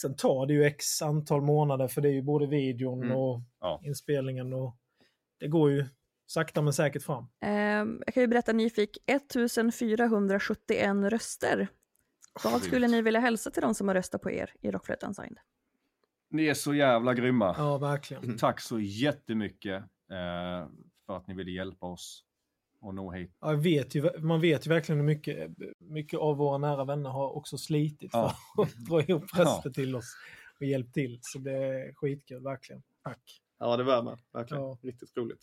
Sen 0.00 0.16
tar 0.16 0.46
det 0.46 0.52
ju 0.52 0.64
x 0.64 1.02
antal 1.02 1.42
månader 1.42 1.88
för 1.88 2.00
det 2.00 2.08
är 2.08 2.12
ju 2.12 2.22
både 2.22 2.46
videon 2.46 3.02
Mm. 3.02 3.16
och 3.16 3.40
Ja. 3.60 3.80
inspelningen. 3.84 4.52
och 4.52 4.76
Det 5.40 5.48
går 5.48 5.70
ju 5.70 5.84
sakta 6.26 6.62
men 6.62 6.72
säkert 6.72 7.02
fram. 7.02 7.26
Ehm, 7.40 8.02
jag 8.06 8.14
kan 8.14 8.22
ju 8.22 8.26
berätta, 8.26 8.52
ni 8.52 8.70
fick 8.70 8.98
1471 9.06 11.10
röster. 11.10 11.68
Vad 12.44 12.62
skulle 12.62 12.88
ni 12.88 13.02
vilja 13.02 13.20
hälsa 13.20 13.50
till 13.50 13.62
de 13.62 13.74
som 13.74 13.88
har 13.88 13.94
röstat 13.94 14.22
på 14.22 14.30
er 14.30 14.50
i 14.60 14.70
Rockflöjt 14.70 15.02
Unsigned? 15.02 15.38
Ni 16.30 16.46
är 16.46 16.54
så 16.54 16.74
jävla 16.74 17.14
grymma. 17.14 17.54
Ja, 17.58 17.78
verkligen. 17.78 18.38
Tack 18.38 18.60
så 18.60 18.80
jättemycket 18.80 19.82
eh, 20.10 20.68
för 21.06 21.16
att 21.16 21.26
ni 21.26 21.34
ville 21.34 21.50
hjälpa 21.50 21.86
oss 21.86 22.24
att 22.88 22.94
nå 22.94 23.10
hit. 23.12 23.30
Ja, 23.40 23.52
vet 23.52 23.94
ju, 23.94 24.18
man 24.20 24.40
vet 24.40 24.66
ju 24.66 24.70
verkligen 24.70 24.98
hur 24.98 25.06
mycket, 25.06 25.50
mycket 25.78 26.20
av 26.20 26.36
våra 26.36 26.58
nära 26.58 26.84
vänner 26.84 27.10
har 27.10 27.36
också 27.36 27.58
slitit 27.58 28.10
för 28.10 28.18
Ja. 28.18 28.34
att 28.62 28.74
dra 28.88 29.02
ihop 29.02 29.24
röster 29.38 29.70
till 29.70 29.96
oss 29.96 30.16
och 30.60 30.66
hjälpt 30.66 30.94
till. 30.94 31.18
Så 31.22 31.38
det 31.38 31.52
är 31.52 31.92
skitkul, 31.94 32.42
verkligen. 32.42 32.82
Tack. 33.04 33.40
Ja, 33.58 33.76
det 33.76 33.84
värmer. 33.84 34.18
Verkligen. 34.32 34.62
Ja. 34.62 34.78
Riktigt 34.82 35.16
roligt. 35.16 35.40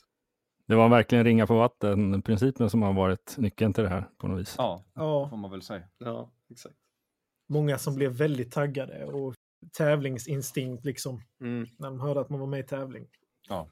Det 0.68 0.76
var 0.76 0.90
verkligen 0.90 1.24
ringa 1.26 1.48
på 1.48 1.58
vatten-principen 1.58 2.70
som 2.70 2.82
har 2.82 2.94
varit 2.94 3.36
nyckeln 3.38 3.74
till 3.74 3.84
det 3.84 3.90
här 3.90 4.10
på 4.18 4.28
något 4.28 4.40
vis. 4.42 4.56
Ja, 4.58 4.84
Ja, 4.96 5.30
får 5.30 5.38
man 5.38 5.52
väl 5.52 5.62
säga. 5.62 5.84
Ja, 5.98 6.32
exakt. 6.52 6.76
många 7.50 7.78
som 7.78 7.96
blev 7.96 8.12
väldigt 8.12 8.52
taggade 8.52 9.06
och 9.06 9.36
tävlingsinstinkt 9.78 10.86
liksom 10.86 11.22
Mm. 11.42 11.68
när 11.80 11.90
de 11.90 12.00
hörde 12.00 12.20
att 12.22 12.30
man 12.30 12.40
var 12.40 12.48
med 12.48 12.60
i 12.60 12.64
tävling. 12.64 13.08
Ja. 13.50 13.68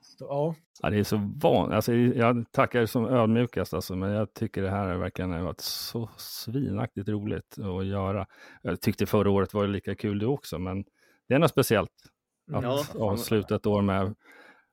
Så, 0.00 0.24
ja, 0.24 0.54
Ja, 0.82 0.90
det 0.90 0.98
är 0.98 1.04
så 1.04 1.32
van... 1.36 1.72
alltså, 1.72 1.94
jag 1.94 2.44
tackar 2.52 2.86
som 2.86 3.04
ödmjukast, 3.04 3.74
alltså, 3.74 3.96
men 3.96 4.10
jag 4.10 4.34
tycker 4.34 4.62
det 4.62 4.70
här 4.70 4.88
är 4.88 4.96
verkligen 4.96 5.30
har 5.30 5.40
varit 5.40 5.60
så 5.60 6.10
svinaktigt 6.16 7.08
roligt 7.08 7.58
att 7.58 7.86
göra. 7.86 8.26
Jag 8.62 8.80
tyckte 8.80 9.06
förra 9.06 9.30
året 9.30 9.54
var 9.54 9.66
lika 9.66 9.94
kul 9.94 10.18
det 10.18 10.26
också, 10.26 10.58
men 10.58 10.84
det 11.28 11.34
är 11.34 11.38
något 11.38 11.50
speciellt 11.50 11.90
att 12.52 12.62
Ja, 12.62 12.86
avsluta 12.98 13.56
ett 13.56 13.66
år 13.66 13.82
med 13.82 14.14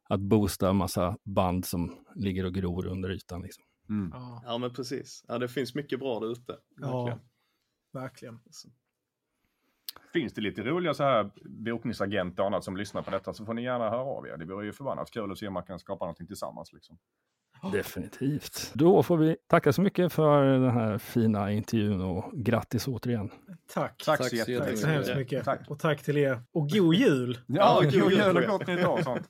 att 0.10 0.20
boosta 0.20 0.70
en 0.70 0.76
massa 0.76 1.18
band 1.24 1.66
som 1.66 1.96
ligger 2.16 2.46
och 2.46 2.54
gror 2.54 2.88
under 2.88 3.12
ytan. 3.12 3.42
Liksom. 3.42 3.64
Mm. 3.90 4.12
ja, 4.14 4.44
Ja, 4.46 4.58
men 4.58 4.74
precis. 4.74 5.26
Ja, 5.28 5.38
det 5.38 5.48
finns 5.48 5.76
mycket 5.76 6.00
bra 6.00 6.20
där 6.20 6.32
ute. 6.32 6.58
ja, 6.82 7.20
Verkligen. 7.94 8.40
Finns 10.14 10.34
det 10.34 10.42
lite 10.42 10.62
roliga 10.62 10.94
så 10.94 11.04
här 11.04 11.30
bokningsagenter 11.46 12.44
och 12.44 12.48
annat 12.48 12.64
som 12.64 12.78
lyssnar 12.78 13.02
på 13.02 13.12
detta 13.12 13.34
så 13.34 13.46
får 13.46 13.54
ni 13.54 13.64
gärna 13.64 13.90
höra 13.90 14.02
av 14.02 14.28
er. 14.28 14.38
Det 14.38 14.46
vore 14.46 14.66
ju 14.66 14.74
förbannat 14.74 15.12
kul 15.12 15.32
att 15.32 15.38
se 15.38 15.48
om 15.48 15.54
man 15.54 15.64
kan 15.64 15.80
skapa 15.80 16.06
någonting 16.06 16.28
tillsammans. 16.28 16.74
Liksom. 16.74 16.98
Definitivt. 17.72 18.72
Då 18.74 19.04
får 19.04 19.18
vi 19.18 19.36
tacka 19.48 19.74
så 19.74 19.82
mycket 19.82 20.14
för 20.14 20.44
den 20.46 20.70
här 20.70 20.98
fina 20.98 21.52
intervjun 21.52 22.02
och 22.02 22.32
grattis 22.34 22.88
återigen. 22.88 23.30
Tack. 23.74 23.98
Tack, 24.06 24.06
Tack 24.06 24.18
så 24.18 24.24
så 24.24 24.36
jättemycket. 24.36 24.68
Tack 24.68 24.78
så 24.78 24.88
hemskt 24.88 25.16
mycket. 25.16 25.46
Tack. 25.46 25.70
Och 25.70 25.80
tack 25.80 26.04
till 26.04 26.18
er. 26.18 26.42
Och 26.54 26.70
god 26.70 26.96
jul! 26.96 27.40
Ja, 27.48 27.84
Ja, 27.84 27.90
god 28.00 28.12
jul 28.12 28.38
och 28.38 28.44
gott 28.44 28.68
nytt 28.68 28.86
år 28.88 28.98
och 28.98 29.04
sånt. 29.04 29.30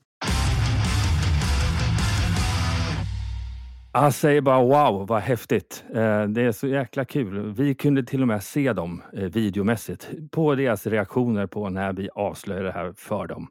Jag 3.93 4.13
säger 4.13 4.41
bara 4.41 4.63
wow, 4.63 5.07
vad 5.07 5.21
häftigt. 5.21 5.83
Eh, 5.89 6.23
det 6.23 6.41
är 6.41 6.51
så 6.51 6.67
jäkla 6.67 7.05
kul. 7.05 7.53
Vi 7.53 7.75
kunde 7.75 8.03
till 8.03 8.21
och 8.21 8.27
med 8.27 8.43
se 8.43 8.73
dem 8.73 9.03
eh, 9.13 9.23
videomässigt 9.23 10.09
på 10.31 10.55
deras 10.55 10.87
reaktioner 10.87 11.47
på 11.47 11.69
när 11.69 11.93
vi 11.93 12.09
avslöjade 12.15 12.67
det 12.67 12.71
här 12.71 12.93
för 12.97 13.27
dem. 13.27 13.47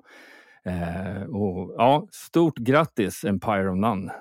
Eh, 0.64 1.22
och, 1.22 1.74
ja, 1.76 2.06
stort 2.10 2.58
grattis 2.58 3.24
Empire 3.24 3.70
of 3.70 3.76
None 3.76 4.12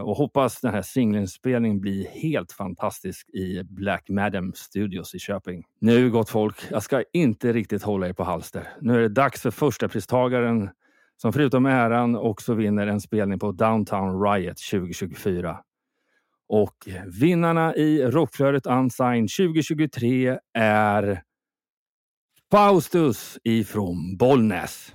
och 0.00 0.16
hoppas 0.16 0.60
den 0.60 0.74
här 0.74 0.82
singelinspelningen 0.82 1.80
blir 1.80 2.06
helt 2.06 2.52
fantastisk 2.52 3.28
i 3.28 3.62
Black 3.64 4.08
Madam 4.08 4.52
Studios 4.54 5.14
i 5.14 5.18
Köping. 5.18 5.64
Nu 5.80 6.10
gott 6.10 6.28
folk, 6.28 6.56
jag 6.70 6.82
ska 6.82 7.04
inte 7.12 7.52
riktigt 7.52 7.82
hålla 7.82 8.08
er 8.08 8.12
på 8.12 8.24
halster. 8.24 8.68
Nu 8.80 8.96
är 8.96 9.00
det 9.00 9.08
dags 9.08 9.42
för 9.42 9.50
första 9.50 9.88
pristagaren 9.88 10.70
som 11.22 11.32
förutom 11.32 11.66
äran 11.66 12.16
också 12.16 12.54
vinner 12.54 12.86
en 12.86 13.00
spelning 13.00 13.38
på 13.38 13.52
Downtown 13.52 14.22
Riot 14.22 14.56
2024. 14.70 15.58
Och 16.48 16.88
vinnarna 17.20 17.74
i 17.74 18.02
Rockflödet 18.02 18.66
Unsigned 18.66 19.28
2023 19.36 20.38
är 20.54 21.22
Faustus 22.50 23.38
ifrån 23.44 24.16
Bollnäs. 24.16 24.94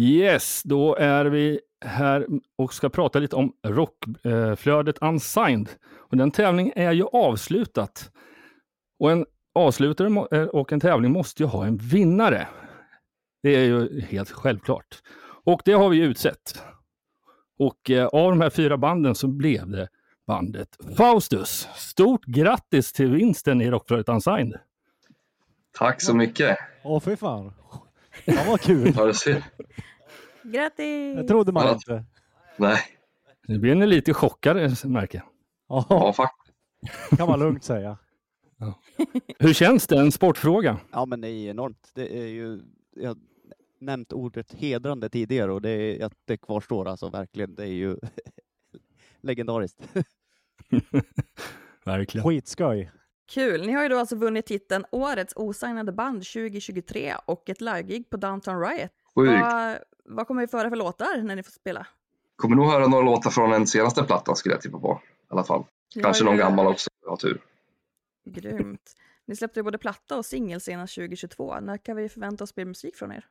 Yes, 0.00 0.62
då 0.64 0.96
är 0.96 1.24
vi 1.24 1.60
här 1.84 2.26
och 2.58 2.74
ska 2.74 2.88
prata 2.88 3.18
lite 3.18 3.36
om 3.36 3.52
Rockflödet 3.66 4.98
Unsigned. 5.00 5.68
Och 5.94 6.16
den 6.16 6.30
tävlingen 6.30 6.72
är 6.76 6.92
ju 6.92 7.04
avslutat. 7.04 8.10
Och 8.98 9.12
en 9.12 9.26
avslutare 9.54 10.26
eh, 10.40 10.46
och 10.46 10.72
en 10.72 10.80
tävling 10.80 11.12
måste 11.12 11.42
ju 11.42 11.46
ha 11.46 11.66
en 11.66 11.76
vinnare. 11.76 12.48
Det 13.42 13.56
är 13.56 13.64
ju 13.64 14.00
helt 14.00 14.30
självklart. 14.30 15.02
Och 15.44 15.62
det 15.64 15.72
har 15.72 15.88
vi 15.88 15.96
ju 15.96 16.04
utsett. 16.04 16.62
Och 17.58 17.90
eh, 17.90 18.06
av 18.06 18.30
de 18.30 18.40
här 18.40 18.50
fyra 18.50 18.76
banden 18.76 19.14
så 19.14 19.28
blev 19.28 19.70
det 19.70 19.88
bandet 20.26 20.68
Faustus. 20.96 21.68
Stort 21.76 22.24
grattis 22.24 22.92
till 22.92 23.12
vinsten 23.12 23.60
i 23.60 23.70
Rockflödet 23.70 24.08
Unsigned. 24.08 24.60
Tack 25.78 26.02
så 26.02 26.14
mycket. 26.14 26.58
Åh 26.84 27.00
fy 27.00 27.16
fan. 27.16 27.52
Fan 28.26 28.46
vad 28.46 28.60
kul. 28.60 28.94
Ja. 30.42 30.50
Grattis! 30.50 31.16
Det 31.16 31.24
trodde 31.28 31.52
man 31.52 31.66
Ja. 31.66 31.72
inte. 31.72 32.04
Nej, 32.56 32.80
Nu 33.48 33.58
blir 33.58 33.74
ni 33.74 33.86
lite 33.86 34.14
chockade 34.14 34.74
märker 34.84 35.18
jag. 35.18 35.26
Ja, 35.68 35.86
ja, 35.88 36.12
faktiskt. 36.12 36.56
kan 37.18 37.28
man 37.28 37.38
lugnt 37.40 37.64
säga. 37.64 37.98
Hur 39.38 39.52
känns 39.52 39.86
det? 39.86 39.98
En 39.98 40.12
sportfråga. 40.12 40.80
Ja, 40.92 41.06
men 41.06 41.20
det 41.20 41.28
är 41.28 41.50
enormt. 41.50 41.90
Det 41.94 42.18
är 42.18 42.26
ju, 42.26 42.60
jag 42.96 43.08
har 43.08 43.16
nämnt 43.80 44.12
ordet 44.12 44.52
hedrande 44.52 45.08
tidigare 45.08 45.52
och 45.52 45.62
det, 45.62 45.70
är, 45.70 46.04
att 46.06 46.12
det 46.24 46.36
kvarstår 46.36 46.88
alltså 46.88 47.08
verkligen. 47.08 47.54
Det 47.54 47.62
är 47.62 47.66
ju 47.66 47.96
legendariskt. 49.20 49.88
Verkligen. 51.84 52.24
Skitskoj. 52.26 52.90
Kul! 53.28 53.66
Ni 53.66 53.72
har 53.72 53.82
ju 53.82 53.88
då 53.88 53.98
alltså 53.98 54.16
vunnit 54.16 54.46
titeln 54.46 54.84
Årets 54.92 55.32
osignade 55.36 55.92
band 55.92 56.22
2023 56.24 57.14
och 57.24 57.48
ett 57.50 57.60
livegig 57.60 58.10
på 58.10 58.16
Downtown 58.16 58.60
Riot. 58.60 58.90
Sjukt. 59.14 59.40
Vad, 59.40 59.78
vad 60.10 60.26
kommer 60.26 60.40
vi 60.40 60.46
föra 60.46 60.68
för 60.70 60.76
låtar 60.76 61.22
när 61.22 61.36
ni 61.36 61.42
får 61.42 61.52
spela? 61.52 61.86
Kommer 62.36 62.56
nog 62.56 62.66
höra 62.66 62.86
några 62.86 63.04
låtar 63.04 63.30
från 63.30 63.50
den 63.50 63.66
senaste 63.66 64.02
plattan 64.02 64.36
skulle 64.36 64.54
jag 64.54 64.62
tippa 64.62 64.78
på. 64.78 65.00
I 65.04 65.26
alla 65.28 65.44
fall. 65.44 65.64
Kanske 66.02 66.24
någon 66.24 66.36
gammal 66.36 66.66
också, 66.66 66.90
om 66.90 66.98
jag 67.02 67.10
har 67.10 67.16
tur. 67.16 67.40
Grymt. 68.24 68.94
Ni 69.26 69.36
släppte 69.36 69.60
ju 69.60 69.64
både 69.64 69.78
platta 69.78 70.18
och 70.18 70.24
singel 70.24 70.60
senast 70.60 70.94
2022. 70.94 71.60
När 71.60 71.76
kan 71.76 71.96
vi 71.96 72.08
förvänta 72.08 72.44
oss 72.44 72.56
mer 72.56 72.64
musik 72.64 72.96
från 72.96 73.12
er? 73.12 73.26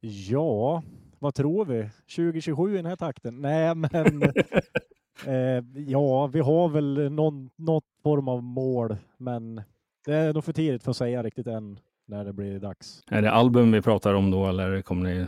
Ja, 0.00 0.82
vad 1.18 1.34
tror 1.34 1.64
vi? 1.64 1.90
2027 2.16 2.72
i 2.72 2.76
den 2.76 2.86
här 2.86 2.96
takten? 2.96 3.40
Nej, 3.40 3.74
men 3.74 4.22
eh, 5.26 5.64
ja, 5.74 6.26
vi 6.26 6.40
har 6.40 6.68
väl 6.68 7.12
någon, 7.12 7.50
någon 7.56 7.82
form 8.02 8.28
av 8.28 8.42
mål, 8.42 8.96
men 9.16 9.62
det 10.04 10.14
är 10.14 10.34
nog 10.34 10.44
för 10.44 10.52
tidigt 10.52 10.82
för 10.82 10.90
att 10.90 10.96
säga 10.96 11.22
riktigt 11.22 11.46
än 11.46 11.78
när 12.06 12.24
det 12.24 12.32
blir 12.32 12.58
dags. 12.58 13.02
Är 13.10 13.22
det 13.22 13.30
album 13.30 13.72
vi 13.72 13.82
pratar 13.82 14.14
om 14.14 14.30
då 14.30 14.46
eller 14.46 14.82
kommer 14.82 15.14
ni 15.14 15.26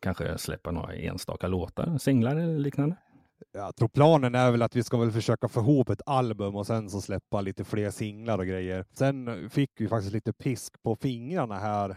kanske 0.00 0.38
släppa 0.38 0.70
några 0.70 0.94
enstaka 0.94 1.48
låtar, 1.48 1.98
singlar 1.98 2.36
eller 2.36 2.58
liknande? 2.58 2.96
Jag 3.52 3.76
tror 3.76 3.88
planen 3.88 4.34
är 4.34 4.50
väl 4.50 4.62
att 4.62 4.76
vi 4.76 4.82
ska 4.82 4.96
väl 4.98 5.12
försöka 5.12 5.48
få 5.48 5.60
ihop 5.60 5.88
ett 5.88 6.02
album 6.06 6.56
och 6.56 6.66
sen 6.66 6.90
så 6.90 7.00
släppa 7.00 7.40
lite 7.40 7.64
fler 7.64 7.90
singlar 7.90 8.38
och 8.38 8.46
grejer. 8.46 8.84
Sen 8.92 9.50
fick 9.50 9.70
vi 9.80 9.88
faktiskt 9.88 10.12
lite 10.12 10.32
pisk 10.32 10.82
på 10.82 10.96
fingrarna 10.96 11.58
här 11.58 11.90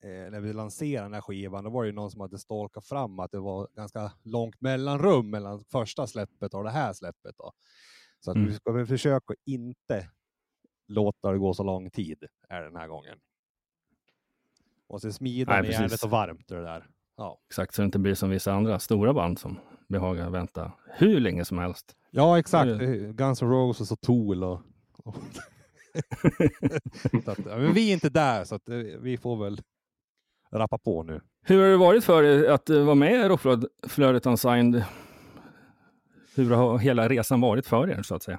eh, 0.00 0.30
när 0.30 0.40
vi 0.40 0.52
lanserade 0.52 1.04
den 1.04 1.14
här 1.14 1.20
skivan, 1.20 1.64
då 1.64 1.70
var 1.70 1.82
det 1.82 1.86
ju 1.88 1.94
någon 1.94 2.10
som 2.10 2.20
hade 2.20 2.38
stalkat 2.38 2.84
fram 2.84 3.18
att 3.20 3.30
det 3.32 3.38
var 3.38 3.68
ganska 3.76 4.12
långt 4.22 4.60
mellanrum 4.60 5.30
mellan 5.30 5.64
första 5.64 6.06
släppet 6.06 6.54
och 6.54 6.64
det 6.64 6.70
här 6.70 6.92
släppet. 6.92 7.34
Då. 7.38 7.52
Så 8.20 8.30
att 8.30 8.36
Mm. 8.36 8.48
vi 8.48 8.54
ska 8.54 8.72
väl 8.72 8.86
försöka 8.86 9.34
inte 9.46 10.08
låta 10.88 11.32
det 11.32 11.38
gå 11.38 11.54
så 11.54 11.62
lång 11.62 11.90
tid 11.90 12.24
är 12.48 12.62
den 12.62 12.76
här 12.76 12.88
gången. 12.88 13.18
Och 14.86 15.00
så 15.00 15.12
smida 15.12 15.52
Nej, 15.52 15.70
järnet 15.70 15.90
precis. 15.90 16.04
och 16.04 16.10
varmt 16.10 16.48
det 16.48 16.62
där. 16.62 16.86
Ja. 17.18 17.38
Exakt, 17.48 17.74
så 17.74 17.82
det 17.82 17.86
inte 17.86 17.98
blir 17.98 18.14
som 18.14 18.30
vissa 18.30 18.52
andra 18.52 18.78
stora 18.78 19.14
band 19.14 19.38
som 19.38 19.58
behagar 19.88 20.30
vänta 20.30 20.72
hur 20.86 21.20
länge 21.20 21.44
som 21.44 21.58
helst. 21.58 21.96
Ja, 22.10 22.38
exakt. 22.38 22.68
Eh, 22.68 22.90
Guns 22.90 23.42
N' 23.42 23.50
Roses 23.50 23.92
och 23.92 24.00
Tool 24.00 24.44
och... 24.44 24.60
och 25.04 25.16
att, 27.26 27.38
men 27.38 27.74
vi 27.74 27.88
är 27.88 27.92
inte 27.92 28.08
där, 28.10 28.44
så 28.44 28.54
att, 28.54 28.68
eh, 28.68 28.76
vi 28.76 29.18
får 29.18 29.44
väl 29.44 29.60
rappa 30.52 30.78
på 30.78 31.02
nu. 31.02 31.20
Hur 31.42 31.62
har 31.62 31.68
det 31.68 31.76
varit 31.76 32.04
för 32.04 32.22
er 32.22 32.50
att 32.50 32.70
eh, 32.70 32.84
vara 32.84 32.94
med 32.94 33.24
i 33.24 33.28
Rockflödet 33.28 34.26
Unsigned? 34.26 34.84
Hur 36.36 36.50
har 36.50 36.78
hela 36.78 37.08
resan 37.08 37.40
varit 37.40 37.66
för 37.66 37.90
er 37.90 38.02
så 38.02 38.14
att 38.14 38.22
säga? 38.22 38.38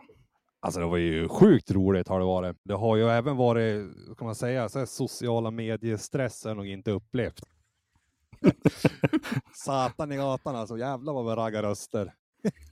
Alltså 0.60 0.80
det 0.80 0.86
var 0.86 0.98
ju 0.98 1.28
sjukt 1.28 1.72
roligt 1.72 2.08
har 2.08 2.20
det 2.20 2.26
varit. 2.26 2.58
Det 2.64 2.74
har 2.74 2.96
ju 2.96 3.10
även 3.10 3.38
varit, 3.38 3.92
kan 4.18 4.26
man 4.26 4.36
säga, 4.36 4.70
så 4.70 4.86
sociala 4.86 5.52
har 5.52 6.50
jag 6.50 6.58
nog 6.58 6.68
inte 6.68 6.92
upplevt. 6.92 7.44
Satan 9.54 10.12
i 10.12 10.18
gatan 10.18 10.56
alltså, 10.56 10.78
jävlar 10.78 11.14
vad 11.14 11.26
vi 11.26 11.32
raggar 11.32 11.64
röster. 11.64 12.14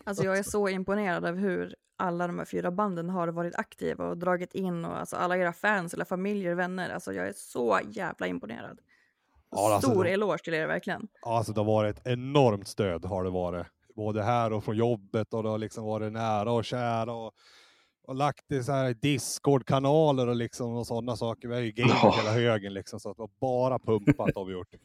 Alltså 0.04 0.24
jag 0.24 0.38
är 0.38 0.44
så 0.44 0.70
imponerad 0.70 1.26
av 1.26 1.36
hur 1.36 1.76
alla 1.98 2.28
de 2.28 2.38
här 2.40 2.46
fyra 2.46 2.72
banden 2.72 3.10
har 3.10 3.28
varit 3.28 3.56
aktiva 3.56 4.06
och 4.10 4.18
dragit 4.18 4.56
in 4.56 4.86
och 4.86 5.00
alltså 5.00 5.16
alla 5.16 5.38
era 5.38 5.54
fans 5.54 5.94
eller 5.94 6.06
familjer, 6.06 6.56
vänner. 6.56 6.90
Alltså 6.90 7.14
jag 7.14 7.28
är 7.28 7.34
så 7.36 7.80
jävla 7.90 8.28
imponerad. 8.28 8.80
Ja, 9.52 9.74
alltså, 9.74 9.90
Stor 9.92 10.04
det- 10.04 10.10
eloge 10.10 10.38
till 10.44 10.54
er 10.54 10.68
verkligen. 10.68 11.08
Alltså 11.22 11.54
det 11.54 11.60
har 11.60 11.66
varit 11.66 11.98
ett 11.98 12.08
enormt 12.08 12.68
stöd 12.68 13.06
har 13.06 13.24
det 13.24 13.30
varit. 13.30 13.68
Både 13.96 14.24
här 14.24 14.54
och 14.54 14.64
från 14.64 14.76
jobbet 14.78 15.34
och 15.34 15.44
det 15.44 15.50
har 15.50 15.58
liksom 15.58 15.84
varit 15.86 16.14
nära 16.14 16.52
och 16.52 16.66
kära 16.66 17.14
och, 17.14 17.34
och 18.08 18.16
lagt 18.16 18.52
i 18.52 18.64
så 18.64 18.72
här 18.72 18.94
Discord-kanaler 18.94 20.28
och 20.28 20.36
liksom 20.36 20.72
och 20.74 20.88
sådana 20.88 21.16
saker. 21.16 21.48
Vi 21.48 21.54
har 21.56 21.62
ju 21.62 21.72
game 21.72 21.94
Ja. 22.04 22.14
hela 22.18 22.32
högen 22.32 22.74
liksom 22.74 23.00
så 23.00 23.10
att 23.10 23.18
det 23.18 23.22
var 23.22 23.30
bara 23.42 23.80
pumpat 23.80 24.36
har 24.36 24.46
vi 24.46 24.54
gjort. 24.54 24.68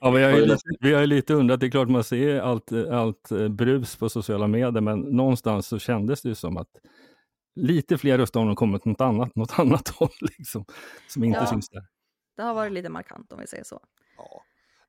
Ja, 0.00 0.10
vi, 0.10 0.22
har 0.22 0.30
ju 0.30 0.46
lite, 0.46 0.62
vi 0.80 0.92
har 0.94 1.00
ju 1.00 1.06
lite 1.06 1.34
undrat, 1.34 1.60
det 1.60 1.66
är 1.66 1.70
klart 1.70 1.88
man 1.88 2.04
ser 2.04 2.40
allt, 2.40 2.72
allt 2.72 3.30
eh, 3.30 3.48
brus 3.48 3.96
på 3.96 4.08
sociala 4.08 4.46
medier, 4.46 4.80
men 4.80 5.00
någonstans 5.00 5.66
så 5.66 5.78
kändes 5.78 6.22
det 6.22 6.28
ju 6.28 6.34
som 6.34 6.56
att 6.56 6.68
lite 7.56 7.98
fler 7.98 8.18
röster 8.18 8.40
har 8.40 8.54
kommit 8.54 8.84
något 8.84 9.00
annat, 9.00 9.36
något 9.36 9.58
annat 9.58 9.88
håll, 9.88 10.08
liksom, 10.38 10.64
som 11.08 11.24
inte 11.24 11.38
Ja. 11.38 11.46
syns 11.46 11.68
där. 11.68 11.82
Det 12.36 12.42
har 12.42 12.54
varit 12.54 12.72
lite 12.72 12.88
markant 12.88 13.32
om 13.32 13.40
vi 13.40 13.46
säger 13.46 13.64
så. 13.64 13.80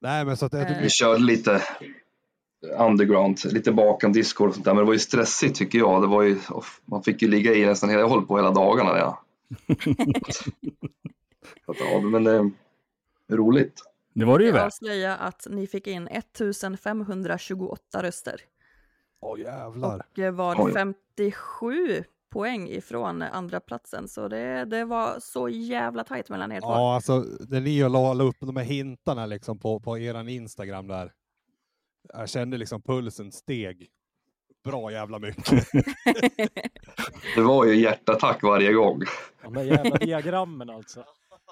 Nej 0.02 0.26
men 0.26 0.38
så 0.38 0.46
att 0.46 0.54
jag 0.54 0.62
tycker 0.68 0.80
Eh. 0.80 0.84
Vi 0.84 0.90
körde 0.90 1.24
lite 1.24 1.62
underground, 2.80 3.40
lite 3.46 3.72
bakom 3.72 4.14
Discord 4.14 4.50
och 4.50 4.56
sånt 4.56 4.66
där, 4.66 4.74
men 4.74 4.84
det 4.84 4.86
var 4.86 4.94
ju 4.94 5.00
stressigt 5.00 5.56
tycker 5.56 5.80
jag. 5.80 6.02
Det 6.02 6.08
var 6.08 6.24
ju, 6.24 6.38
man 6.86 7.04
fick 7.04 7.22
ju 7.22 7.28
ligga 7.28 7.54
i 7.54 7.66
nästan 7.66 7.90
hela, 7.90 8.02
jag 8.02 8.10
höll 8.10 8.26
på 8.26 8.38
hela 8.38 8.52
dagarna. 8.52 8.98
Ja. 8.98 9.22
Ja, 11.68 12.00
men 12.02 12.28
eh, 12.28 12.44
roligt. 13.32 13.82
Det 14.14 14.26
var 14.26 14.40
det 14.40 14.44
ju 14.44 14.50
Jag 14.50 14.56
väl. 14.56 14.66
avslöja 14.66 15.16
att 15.16 15.48
ni 15.50 15.68
fick 15.68 15.88
in 15.88 16.08
1528 16.08 18.04
röster. 18.04 18.42
Åh 19.22 19.40
jävlar. 19.40 20.02
Och 20.12 20.20
eh, 20.20 20.32
var 20.34 20.56
Oj. 20.66 20.74
57 20.74 22.04
poäng 22.30 22.70
ifrån 22.70 23.22
andra 23.22 23.60
platsen. 23.60 24.08
Så 24.08 24.28
det, 24.28 24.66
det 24.66 24.86
var 24.86 25.20
så 25.20 25.50
jävla 25.50 26.04
tajt 26.04 26.30
mellan 26.30 26.52
er 26.52 26.62
två. 26.62 26.68
Ja, 26.68 26.96
alltså 26.96 27.26
när 27.50 27.62
ni 27.62 27.90
la 27.90 28.14
la 28.14 28.24
upp 28.24 28.38
de 28.40 28.56
här 28.56 28.64
hintarna 28.64 29.26
liksom 29.26 29.60
på, 29.60 29.80
på 29.80 29.98
eran 30.00 30.30
Instagram 30.30 30.88
där. 30.88 31.12
Jag 32.14 32.30
kände 32.30 32.58
liksom 32.58 32.82
pulsen 32.82 33.32
steg 33.32 33.90
bra 34.66 34.92
jävla 34.92 35.20
mycket. 35.20 35.68
Det 37.36 37.42
var 37.42 37.66
ju 37.66 37.76
hjärtattack 37.76 38.44
varje 38.44 38.74
gång. 38.74 39.02
De 39.44 39.54
där 39.54 39.64
jävla 39.64 39.98
diagrammen 39.98 40.70
alltså. 40.70 41.04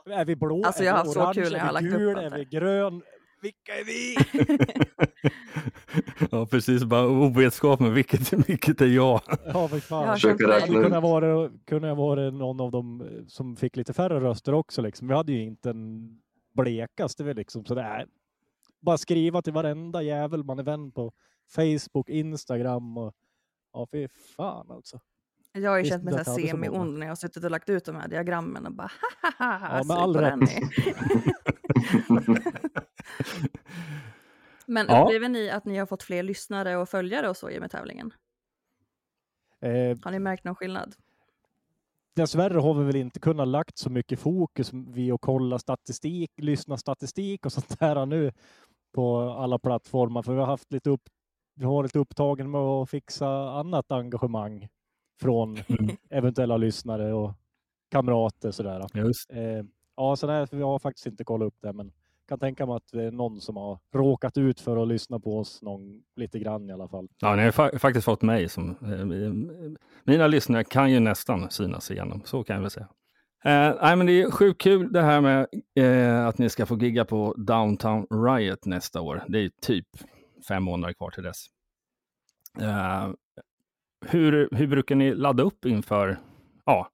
Är 0.06 0.26
vi 0.26 0.36
blå? 0.36 0.64
Alltså, 0.66 0.84
är 0.84 0.88
jag 0.88 0.94
har 0.94 1.34
vi 1.34 1.42
orange? 1.42 1.44
kul 1.44 1.56
är 1.56 1.80
vi 1.80 1.90
gul? 1.90 2.18
Är 2.18 2.38
vi 2.38 2.46
grön? 2.46 3.02
Vilka 3.42 3.76
är 3.76 3.84
vi? 3.84 4.16
Ja, 6.32 6.46
precis. 6.46 6.84
Bara 6.84 7.08
ovetskap 7.08 7.80
med 7.80 7.92
vilket, 7.92 8.34
vilket 8.34 8.82
är 8.82 8.86
jag. 8.86 9.22
Ja, 9.46 9.68
för 9.68 9.80
fan. 9.80 10.02
Jag 10.02 10.08
har 10.08 10.16
Försöker 10.16 10.48
räkna 10.48 10.82
kunde 10.82 10.96
ha 10.96 11.02
varit, 11.02 11.66
kunde 11.66 12.32
någon 12.32 12.62
av 12.62 12.72
dem 12.72 13.02
eh, 13.02 13.26
som 13.28 13.56
fick 13.56 13.76
lite 13.76 13.94
färre 13.94 14.20
röster 14.20 14.54
också. 14.54 14.82
Liksom. 14.82 15.08
Vi 15.08 15.14
hade 15.14 15.32
ju 15.32 15.42
inte 15.42 15.70
en 15.70 16.10
blekaste. 16.54 17.34
Liksom. 17.34 17.66
Så 17.66 17.76
det 17.76 17.82
är 17.82 18.06
bara 18.84 18.98
skriva 18.98 19.42
till 19.42 19.54
varenda 19.54 20.02
jävel 20.02 20.44
man 20.44 20.60
är 20.60 20.64
vän 20.64 20.92
på 20.92 21.12
Facebook, 21.56 22.10
Instagram 22.10 22.98
och 22.98 23.14
ja, 23.74 23.88
fy 23.92 24.08
fan 24.08 24.72
alltså. 24.72 25.00
Jag 25.52 25.72
har 25.72 25.78
ju 25.78 25.84
känt 25.86 26.04
mig 26.04 26.26
semi-ond 26.26 26.94
när 26.98 27.06
jag 27.06 27.12
har 27.12 27.16
suttit 27.16 27.44
och 27.44 27.52
lagt 27.52 27.70
ut 27.70 27.86
de 27.86 27.96
här 27.96 28.08
diagrammen 28.08 28.66
och 28.66 28.74
bara 28.74 28.92
ha 29.40 29.48
ha 29.48 29.58
ha, 29.58 29.78
Ja, 29.78 29.84
med 29.84 29.98
all 29.98 30.16
rätt. 30.16 30.50
Men 34.66 34.86
Ja. 34.90 35.04
upplever 35.04 35.30
ni 35.30 35.50
att 35.50 35.66
ni 35.66 35.78
har 35.78 35.86
fått 35.86 36.04
fler 36.04 36.24
lyssnare 36.24 36.78
och 36.78 36.90
följare 36.90 37.30
och 37.30 37.38
så 37.38 37.50
i 37.50 37.58
och 37.58 37.62
med 37.62 37.72
tävlingen? 37.72 38.14
Eh, 39.62 39.98
Har 40.04 40.12
ni 40.12 40.20
märkt 40.20 40.44
någon 40.44 40.56
skillnad? 40.56 40.96
dessvärre 42.16 42.60
har 42.60 42.74
vi 42.74 42.84
väl 42.86 42.96
inte 42.96 43.20
kunnat 43.20 43.48
lagt 43.48 43.78
så 43.78 43.90
mycket 43.90 44.20
fokus 44.20 44.74
vid 44.74 45.14
att 45.14 45.22
kolla 45.22 45.60
statistik, 45.60 46.32
lyssna 46.38 46.78
statistik 46.78 47.46
och 47.46 47.54
sånt 47.54 47.80
där 47.80 48.06
nu 48.06 48.32
på 48.94 49.18
alla 49.22 49.60
plattformar. 49.60 50.22
För 50.22 50.34
vi 50.34 50.40
har 50.40 50.46
haft 50.46 50.72
lite 50.74 50.90
upp, 50.90 51.02
vi 51.56 51.66
har 51.66 51.84
lite 51.84 52.00
upptagen 52.00 52.52
med 52.52 52.62
att 52.62 52.90
fixa 52.90 53.28
annat 53.52 53.92
engagemang 53.92 54.68
från 55.22 55.58
Mm. 55.68 55.96
eventuella 56.10 56.58
lyssnare 56.58 57.14
och 57.14 57.32
kamrater 57.92 58.52
sådär. 58.52 58.86
Just. 58.94 59.32
Eh, 59.32 59.66
ja, 59.98 60.16
så 60.16 60.28
där, 60.28 60.48
vi 60.52 60.62
har 60.62 60.80
faktiskt 60.80 61.06
inte 61.08 61.24
kollat 61.24 61.48
upp 61.48 61.56
det, 61.62 61.74
men 61.74 61.92
kan 62.28 62.40
tänka 62.40 62.66
mig 62.66 62.76
att 62.76 62.88
det 62.92 63.04
är 63.04 63.12
någon 63.12 63.42
som 63.42 63.58
har 63.58 63.80
råkat 63.94 64.38
ut 64.38 64.60
för 64.60 64.78
att 64.82 64.88
lyssna 64.88 65.20
på 65.20 65.40
oss 65.40 65.62
någon, 65.62 66.04
lite 66.16 66.40
grann 66.40 66.70
i 66.70 66.74
alla 66.74 66.88
fall. 66.88 67.08
Ja, 67.20 67.36
ni 67.36 67.44
har 67.44 67.52
fa- 67.52 67.78
faktiskt 67.78 68.06
fått 68.06 68.22
mig 68.22 68.50
som... 68.50 68.70
Eh, 68.70 69.76
mina 70.04 70.28
lyssnare 70.28 70.64
kan 70.64 70.92
ju 70.92 71.00
nästan 71.00 71.52
synas 71.52 71.92
igenom, 71.92 72.22
så 72.26 72.44
kan 72.44 72.54
jag 72.56 72.62
väl 72.62 72.72
säga. 72.72 72.88
Eh, 73.46 73.76
nej, 73.82 73.96
men 73.96 74.06
det 74.06 74.22
är 74.22 74.32
sjukt 74.32 74.62
kul 74.62 74.94
det 74.94 75.02
här 75.02 75.22
med 75.22 75.48
eh, 75.76 76.28
att 76.28 76.38
ni 76.38 76.50
ska 76.50 76.66
få 76.66 76.78
gigga 76.78 77.06
på 77.06 77.34
Downtown 77.38 78.08
Riot 78.10 78.66
nästa 78.66 79.02
år. 79.02 79.24
Det 79.28 79.40
är 79.40 79.52
typ 79.62 79.88
fem 80.48 80.64
månader 80.64 80.94
kvar 80.94 81.12
till 81.12 81.24
dess. 81.24 81.46
Eh, 82.60 83.10
hur, 84.06 84.50
hur 84.52 84.68
brukar 84.68 84.96
ni 84.96 85.16
ladda 85.16 85.44
upp 85.44 85.66
inför 85.66 86.20
ja, 86.66 86.90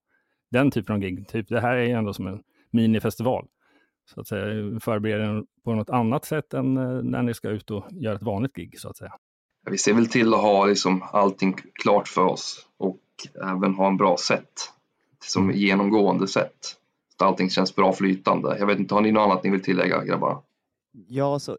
den 0.51 0.71
typen 0.71 0.95
av 0.95 1.01
gig? 1.01 1.27
Typ, 1.27 1.47
det 1.47 1.61
här 1.61 1.75
är 1.75 1.83
ju 1.83 1.91
ändå 1.91 2.13
som 2.13 2.27
en 2.27 2.43
minifestival. 2.71 3.47
Så 4.13 4.21
att 4.21 4.27
säga, 4.27 4.79
förbereder 4.79 5.33
ni 5.33 5.45
på 5.63 5.75
något 5.75 5.89
annat 5.89 6.25
sätt 6.25 6.53
än 6.53 6.77
eh, 6.77 7.03
när 7.03 7.23
ni 7.23 7.33
ska 7.33 7.49
ut 7.49 7.71
och 7.71 7.85
göra 7.91 8.15
ett 8.15 8.23
vanligt 8.23 8.53
gig, 8.53 8.79
så 8.79 8.89
att 8.89 8.97
säga. 8.97 9.13
Vi 9.69 9.77
ser 9.77 9.93
väl 9.93 10.07
till 10.07 10.33
att 10.33 10.41
ha 10.41 10.65
liksom 10.65 11.03
allting 11.11 11.55
klart 11.73 12.07
för 12.07 12.25
oss 12.25 12.67
och 12.77 13.01
även 13.43 13.73
ha 13.73 13.87
en 13.87 13.97
bra 13.97 14.17
set. 14.17 14.78
Som 15.23 15.51
genomgående 15.51 16.27
sätt 16.27 16.79
att 17.15 17.21
allting 17.21 17.49
känns 17.49 17.75
bra 17.75 17.93
flytande. 17.93 18.57
Jag 18.59 18.67
vet 18.67 18.79
inte, 18.79 18.93
har 18.93 19.01
ni 19.01 19.11
något 19.11 19.21
annat 19.21 19.43
ni 19.43 19.49
vill 19.49 19.63
tillägga 19.63 20.03
grabbar? 20.05 20.41
Ja, 20.91 21.39
så 21.39 21.57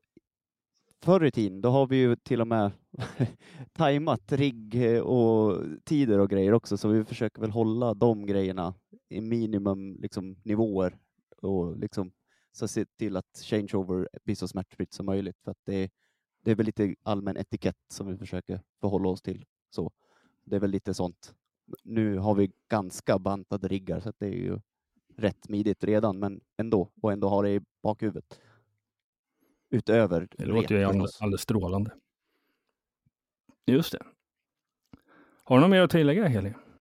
förr 1.02 1.24
i 1.24 1.30
tiden, 1.30 1.60
då 1.60 1.70
har 1.70 1.86
vi 1.86 1.96
ju 1.96 2.16
till 2.16 2.40
och 2.40 2.48
med 2.48 2.72
tajmat 3.72 4.32
rigg 4.32 4.94
eh, 4.94 5.00
och 5.00 5.64
tider 5.84 6.18
och 6.18 6.30
grejer 6.30 6.52
också, 6.52 6.76
så 6.76 6.88
vi 6.88 7.04
försöker 7.04 7.40
väl 7.40 7.50
hålla 7.50 7.94
de 7.94 8.26
grejerna 8.26 8.74
i 9.08 9.20
minimum 9.20 9.96
liksom, 10.00 10.36
nivåer 10.44 10.98
och 11.42 11.76
liksom 11.76 12.12
så 12.52 12.68
se 12.68 12.84
till 12.84 13.16
att 13.16 13.42
changeover 13.44 14.08
blir 14.24 14.34
så 14.34 14.48
smärtfritt 14.48 14.92
som 14.92 15.06
möjligt. 15.06 15.36
För 15.44 15.50
att 15.50 15.60
det, 15.64 15.90
det 16.44 16.50
är 16.50 16.54
väl 16.54 16.66
lite 16.66 16.94
allmän 17.02 17.36
etikett 17.36 17.76
som 17.92 18.06
vi 18.06 18.16
försöker 18.16 18.60
förhålla 18.80 19.08
oss 19.08 19.22
till. 19.22 19.44
Så 19.70 19.90
det 20.44 20.56
är 20.56 20.60
väl 20.60 20.70
lite 20.70 20.94
sånt. 20.94 21.34
Nu 21.84 22.18
har 22.18 22.34
vi 22.34 22.52
ganska 22.68 23.18
bantade 23.18 23.68
riggar 23.68 24.00
så 24.00 24.08
att 24.08 24.18
det 24.18 24.26
är 24.26 24.32
ju 24.32 24.58
rätt 25.16 25.44
smidigt 25.44 25.84
redan, 25.84 26.18
men 26.18 26.40
ändå, 26.56 26.90
och 27.02 27.12
ändå 27.12 27.28
ha 27.28 27.42
det 27.42 27.50
i 27.50 27.60
bakhuvudet. 27.82 28.40
Utöver 29.70 30.28
Det 30.30 30.44
låter 30.44 30.74
ju 30.74 30.84
alldeles, 30.84 31.22
alldeles 31.22 31.40
strålande. 31.40 31.90
Just 33.66 33.92
det. 33.92 34.02
Har 35.44 35.56
du 35.56 35.60
något 35.60 35.70
mer 35.70 35.82
att 35.82 35.90
tillägga, 35.90 36.26
Heli? 36.26 36.54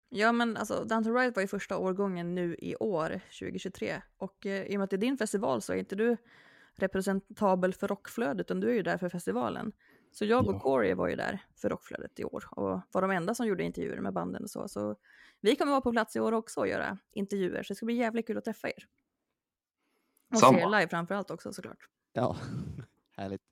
Ja, 0.08 0.32
men 0.32 0.56
alltså 0.56 0.84
Downton 0.84 1.14
Riot 1.14 1.36
var 1.36 1.40
ju 1.40 1.46
första 1.48 1.78
årgången 1.78 2.34
nu 2.34 2.56
i 2.58 2.76
år, 2.76 3.20
2023. 3.40 4.02
Och 4.16 4.46
eh, 4.46 4.62
i 4.62 4.76
och 4.76 4.78
med 4.78 4.84
att 4.84 4.90
det 4.90 4.96
är 4.96 4.98
din 4.98 5.18
festival 5.18 5.62
så 5.62 5.72
är 5.72 5.76
inte 5.76 5.96
du 5.96 6.16
representabel 6.74 7.74
för 7.74 7.88
rockflödet, 7.88 8.40
utan 8.40 8.60
du 8.60 8.70
är 8.70 8.74
ju 8.74 8.82
där 8.82 8.98
för 8.98 9.08
festivalen. 9.08 9.72
Så 10.14 10.24
jag 10.24 10.48
och 10.48 10.54
Ja. 10.54 10.58
Corey 10.60 10.94
var 10.94 11.08
ju 11.08 11.16
där 11.16 11.44
för 11.56 11.68
rockflödet 11.68 12.20
i 12.20 12.24
år 12.24 12.44
och 12.50 12.80
var 12.92 13.02
de 13.02 13.10
enda 13.10 13.34
som 13.34 13.46
gjorde 13.46 13.62
intervjuer 13.64 14.00
med 14.00 14.12
banden 14.12 14.42
och 14.42 14.50
så. 14.50 14.68
Så 14.68 14.96
vi 15.40 15.56
kommer 15.56 15.72
vara 15.72 15.80
på 15.80 15.92
plats 15.92 16.16
i 16.16 16.20
år 16.20 16.32
också 16.32 16.60
och 16.60 16.68
göra 16.68 16.98
intervjuer, 17.12 17.62
så 17.62 17.72
det 17.72 17.76
ska 17.76 17.86
bli 17.86 17.94
jävligt 17.94 18.26
kul 18.26 18.38
att 18.38 18.44
träffa 18.44 18.68
er. 18.68 18.86
Och 20.32 20.38
Samma. 20.38 20.58
se 20.58 20.64
er 20.64 20.68
live 20.68 20.88
framförallt 20.88 21.30
också 21.30 21.52
såklart. 21.52 21.88
Ja, 22.12 22.36
härligt. 23.16 23.42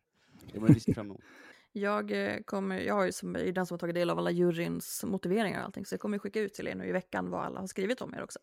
Det 0.53 0.59
var 0.59 0.69
vi 0.69 0.81
ser 0.81 0.95
fram 0.95 1.07
emot. 1.07 1.21
Jag, 1.75 2.11
eh, 2.11 2.43
kommer, 2.45 2.79
jag 2.81 2.95
har 2.95 3.05
ju 3.05 3.13
som, 3.13 3.37
är 3.37 3.53
den 3.53 3.67
som 3.67 3.75
har 3.75 3.79
tagit 3.79 3.95
del 3.95 4.11
av 4.11 4.19
alla 4.19 4.31
juryns 4.31 5.05
motiveringar 5.05 5.59
och 5.61 5.65
allting, 5.65 5.87
så 5.87 5.93
jag 5.95 6.01
kommer 6.01 6.19
skicka 6.19 6.41
ut 6.41 6.55
till 6.55 6.69
er 6.69 6.75
nu 6.75 6.87
i 6.87 6.93
veckan 6.93 7.31
vad 7.31 7.45
alla 7.45 7.61
har 7.61 7.67
skrivit 7.67 8.01
om 8.01 8.15
er 8.15 8.23
också. 8.23 8.39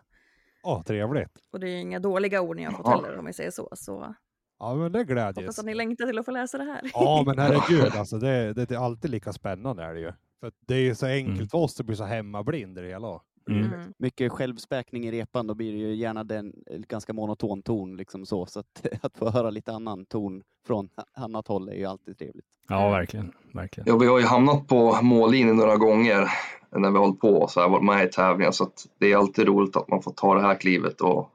Åh, 0.64 0.84
trevligt. 0.84 1.32
Och 1.52 1.60
det 1.60 1.70
är 1.70 1.78
inga 1.78 2.00
dåliga 2.00 2.42
ord 2.42 2.56
ni 2.56 2.64
har 2.64 2.72
fått 2.72 2.82
Ja. 2.86 2.96
heller 2.96 3.18
om 3.18 3.26
vi 3.26 3.34
säger 3.34 3.52
så. 3.52 3.70
Så 3.76 4.16
Ja, 4.60 4.76
men 4.76 4.92
det 4.92 5.04
glädjer 5.04 5.44
hoppas 5.44 5.60
att 5.60 5.66
ni 5.66 5.74
längtar 5.74 6.06
till 6.06 6.20
att 6.20 6.26
få 6.26 6.32
läsa 6.32 6.58
det 6.58 6.64
här. 6.64 6.82
Ja, 6.94 7.24
men 7.26 7.40
herregud, 7.40 7.94
alltså, 7.96 8.18
det, 8.18 8.54
det, 8.54 8.66
det 8.66 8.76
är 8.76 8.80
alltid 8.80 9.12
lika 9.12 9.34
spännande 9.34 9.84
är 9.84 9.94
det 9.94 10.00
ju. 10.00 10.12
För 10.40 10.52
det 10.68 10.76
är 10.76 10.80
ju 10.80 10.96
så 10.96 11.06
enkelt 11.06 11.52
för 11.52 11.58
oss 11.58 11.80
att 11.80 11.86
bli 11.86 11.96
så 11.96 12.04
hemmablind 12.04 12.78
i 12.78 12.82
det 12.82 12.88
hela. 12.88 13.22
Mm. 13.50 13.70
Mycket 13.98 14.32
självspäkning 14.32 15.06
i 15.06 15.12
repan, 15.12 15.48
då 15.48 15.54
blir 15.54 15.72
det 15.72 15.78
ju 15.78 15.96
gärna 15.96 16.24
den 16.24 16.54
eh, 16.72 16.80
ganska 16.80 17.14
monoton 17.14 17.62
ton 17.62 17.98
liksom 17.98 18.26
så. 18.26 18.46
Så 18.46 18.60
att, 18.60 18.88
att 19.02 19.18
få 19.18 19.30
höra 19.30 19.50
lite 19.50 19.74
annan 19.74 20.06
ton 20.06 20.42
från 20.68 20.90
annat 21.14 21.48
håll 21.48 21.70
är 21.70 21.74
ju 21.74 21.86
alltid 21.86 22.18
trevligt. 22.18 22.46
Ja, 22.68 22.90
verkligen. 22.90 23.32
verkligen. 23.54 23.88
Ja, 23.90 23.98
vi 23.98 24.08
har 24.08 24.20
ju 24.20 24.26
hamnat 24.26 24.68
på 24.68 25.02
mållinjen 25.02 25.56
några 25.56 25.78
gånger 25.78 26.28
när 26.72 26.92
vi 26.92 26.98
har 26.98 27.06
hållit 27.06 27.20
på 27.20 27.48
så 27.48 27.62
här, 27.62 27.70
varit 27.70 27.86
med 27.86 28.06
i 28.06 28.10
tävlingar 28.10 28.52
så 28.52 28.64
att 28.64 28.88
det 29.00 29.12
är 29.12 29.18
alltid 29.18 29.48
roligt 29.48 29.76
att 29.76 29.88
man 29.88 30.02
får 30.02 30.12
ta 30.12 30.36
det 30.36 30.42
här 30.42 30.56
klivet 30.56 31.02
och 31.02 31.32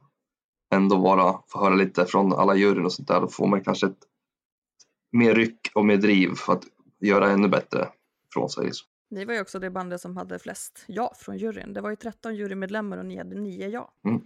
ändå 0.75 0.97
vara, 0.97 1.39
få 1.49 1.65
höra 1.65 1.75
lite 1.75 2.07
från 2.07 2.33
alla 2.33 2.55
juryn 2.55 2.85
och 2.85 2.93
sånt 2.93 3.09
där. 3.09 3.21
Då 3.21 3.29
får 3.29 3.47
man 3.47 3.65
kanske 3.65 3.87
ett 3.87 3.99
mer 5.13 5.35
ryck 5.35 5.71
och 5.75 5.85
mer 5.85 5.97
driv 5.97 6.35
för 6.35 6.53
att 6.53 6.65
göra 7.01 7.31
ännu 7.31 7.49
bättre 7.49 7.89
från 8.33 8.49
sig. 8.49 8.65
Liksom. 8.65 8.89
Ni 9.11 9.25
var 9.25 9.35
ju 9.35 9.41
också 9.41 9.59
det 9.59 9.71
bandet 9.71 10.01
som 10.01 10.17
hade 10.17 10.39
flest 10.39 10.85
ja 10.89 11.13
från 11.17 11.37
juryn. 11.37 11.73
Det 11.73 11.81
var 11.81 11.91
ju 11.91 11.97
13 11.97 12.37
jurymedlemmar 12.37 12.99
och 12.99 13.07
ni 13.07 13.17
hade 13.17 13.41
9 13.41 13.69
ja. 13.69 13.93
Mm. 14.05 14.21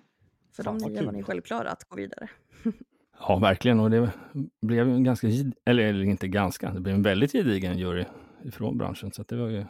För 0.57 0.63
Fan, 0.63 0.79
de 0.79 0.89
nio 0.89 1.05
var 1.05 1.13
ni 1.13 1.23
självklara 1.23 1.71
att 1.71 1.85
gå 1.89 1.97
vidare. 1.97 2.29
Ja, 3.21 3.39
verkligen. 3.39 3.81
Och 3.81 3.91
det 3.91 4.11
blev 4.63 4.89
ju 4.89 4.95
en 4.95 5.05
ganska, 5.05 5.27
eller, 5.65 5.83
eller 5.83 6.05
inte 6.05 6.29
ganska, 6.29 6.71
det 6.71 6.81
blev 6.81 6.95
en 6.95 7.03
väldigt 7.03 7.33
gedigen 7.33 7.79
jury 7.79 8.05
ifrån 8.45 8.79
branschen. 8.79 9.13
Så 9.13 9.23
att 9.23 9.29
det 9.29 9.37
var 9.37 9.49
ju 9.49 9.65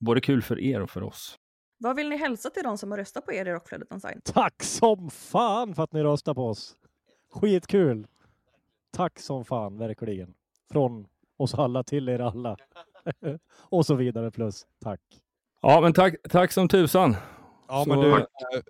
både 0.00 0.20
kul 0.20 0.42
för 0.42 0.60
er 0.60 0.80
och 0.80 0.90
för 0.90 1.02
oss. 1.02 1.38
Vad 1.82 1.96
vill 1.96 2.08
ni 2.08 2.16
hälsa 2.16 2.50
till 2.50 2.62
de 2.62 2.78
som 2.78 2.90
har 2.90 2.98
röstat 2.98 3.26
på 3.26 3.32
er 3.32 3.46
i 3.48 3.52
Rockflödet 3.52 3.92
Unsigned? 3.92 4.24
Tack 4.24 4.62
som 4.62 5.10
fan 5.10 5.74
för 5.74 5.82
att 5.82 5.92
ni 5.92 6.02
röstar 6.02 6.34
på 6.34 6.46
oss. 6.48 6.76
Skitkul. 7.30 8.06
Tack 8.90 9.18
som 9.18 9.44
fan, 9.44 9.78
verkligen. 9.78 10.34
Från 10.72 11.06
oss 11.36 11.54
alla 11.54 11.84
till 11.84 12.08
er 12.08 12.18
alla. 12.18 12.56
och 13.54 13.86
så 13.86 13.94
vidare 13.94 14.30
plus. 14.30 14.66
Tack. 14.80 15.00
Ja, 15.60 15.80
men 15.80 15.92
tack, 15.92 16.14
tack 16.30 16.52
som 16.52 16.68
tusan. 16.68 17.16
Ja, 17.68 17.84
Så 17.84 17.88
men 17.90 17.98
du, 18.00 18.10
eh, 18.12 18.24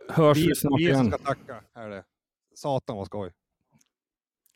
hörs 0.08 0.38
vi 0.38 0.46
vi, 0.46 0.54
snart 0.54 0.80
vi 0.80 0.84
igen. 0.88 1.08
ska 1.08 1.18
tacka. 1.18 1.64
Är 1.74 1.88
det. 1.88 2.04
Satan 2.54 2.96
vad 2.96 3.06
skoj. 3.06 3.32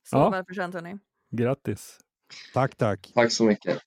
Så 0.02 0.16
Ja. 0.16 0.30
välförtjänt 0.30 0.74
hörni. 0.74 0.98
Grattis. 1.30 1.98
Tack, 2.54 2.76
tack. 2.76 3.12
Tack 3.14 3.32
så 3.32 3.44
mycket. 3.44 3.78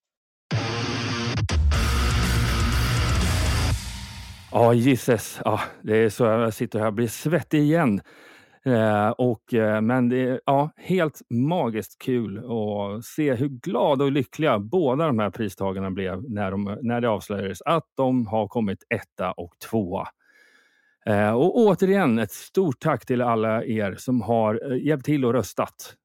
Ja, 4.51 4.73
gisses. 4.73 5.41
Ja, 5.45 5.59
det 5.81 5.97
är 5.97 6.09
så 6.09 6.23
jag 6.23 6.53
sitter 6.53 6.79
här 6.79 6.87
och 6.87 6.93
blir 6.93 7.07
svettig 7.07 7.59
igen. 7.59 8.01
Eh, 8.65 9.09
och, 9.09 9.53
eh, 9.53 9.81
men 9.81 10.09
det 10.09 10.17
är 10.17 10.41
ja, 10.45 10.69
helt 10.77 11.21
magiskt 11.29 12.01
kul 12.01 12.37
att 12.37 13.05
se 13.05 13.33
hur 13.33 13.47
glada 13.47 14.03
och 14.05 14.11
lyckliga 14.11 14.59
båda 14.59 15.07
de 15.07 15.19
här 15.19 15.29
pristagarna 15.29 15.91
blev 15.91 16.29
när, 16.29 16.51
de, 16.51 16.77
när 16.81 17.01
det 17.01 17.09
avslöjades 17.09 17.61
att 17.61 17.83
de 17.97 18.27
har 18.27 18.47
kommit 18.47 18.83
etta 18.89 19.31
och 19.31 19.53
tvåa. 19.69 20.07
Eh, 21.05 21.31
och 21.31 21.57
återigen 21.57 22.19
ett 22.19 22.31
stort 22.31 22.79
tack 22.79 23.05
till 23.05 23.21
alla 23.21 23.63
er 23.63 23.95
som 23.97 24.21
har 24.21 24.71
eh, 24.71 24.85
hjälpt 24.85 25.05
till 25.05 25.25
och 25.25 25.33
röstat. 25.33 25.95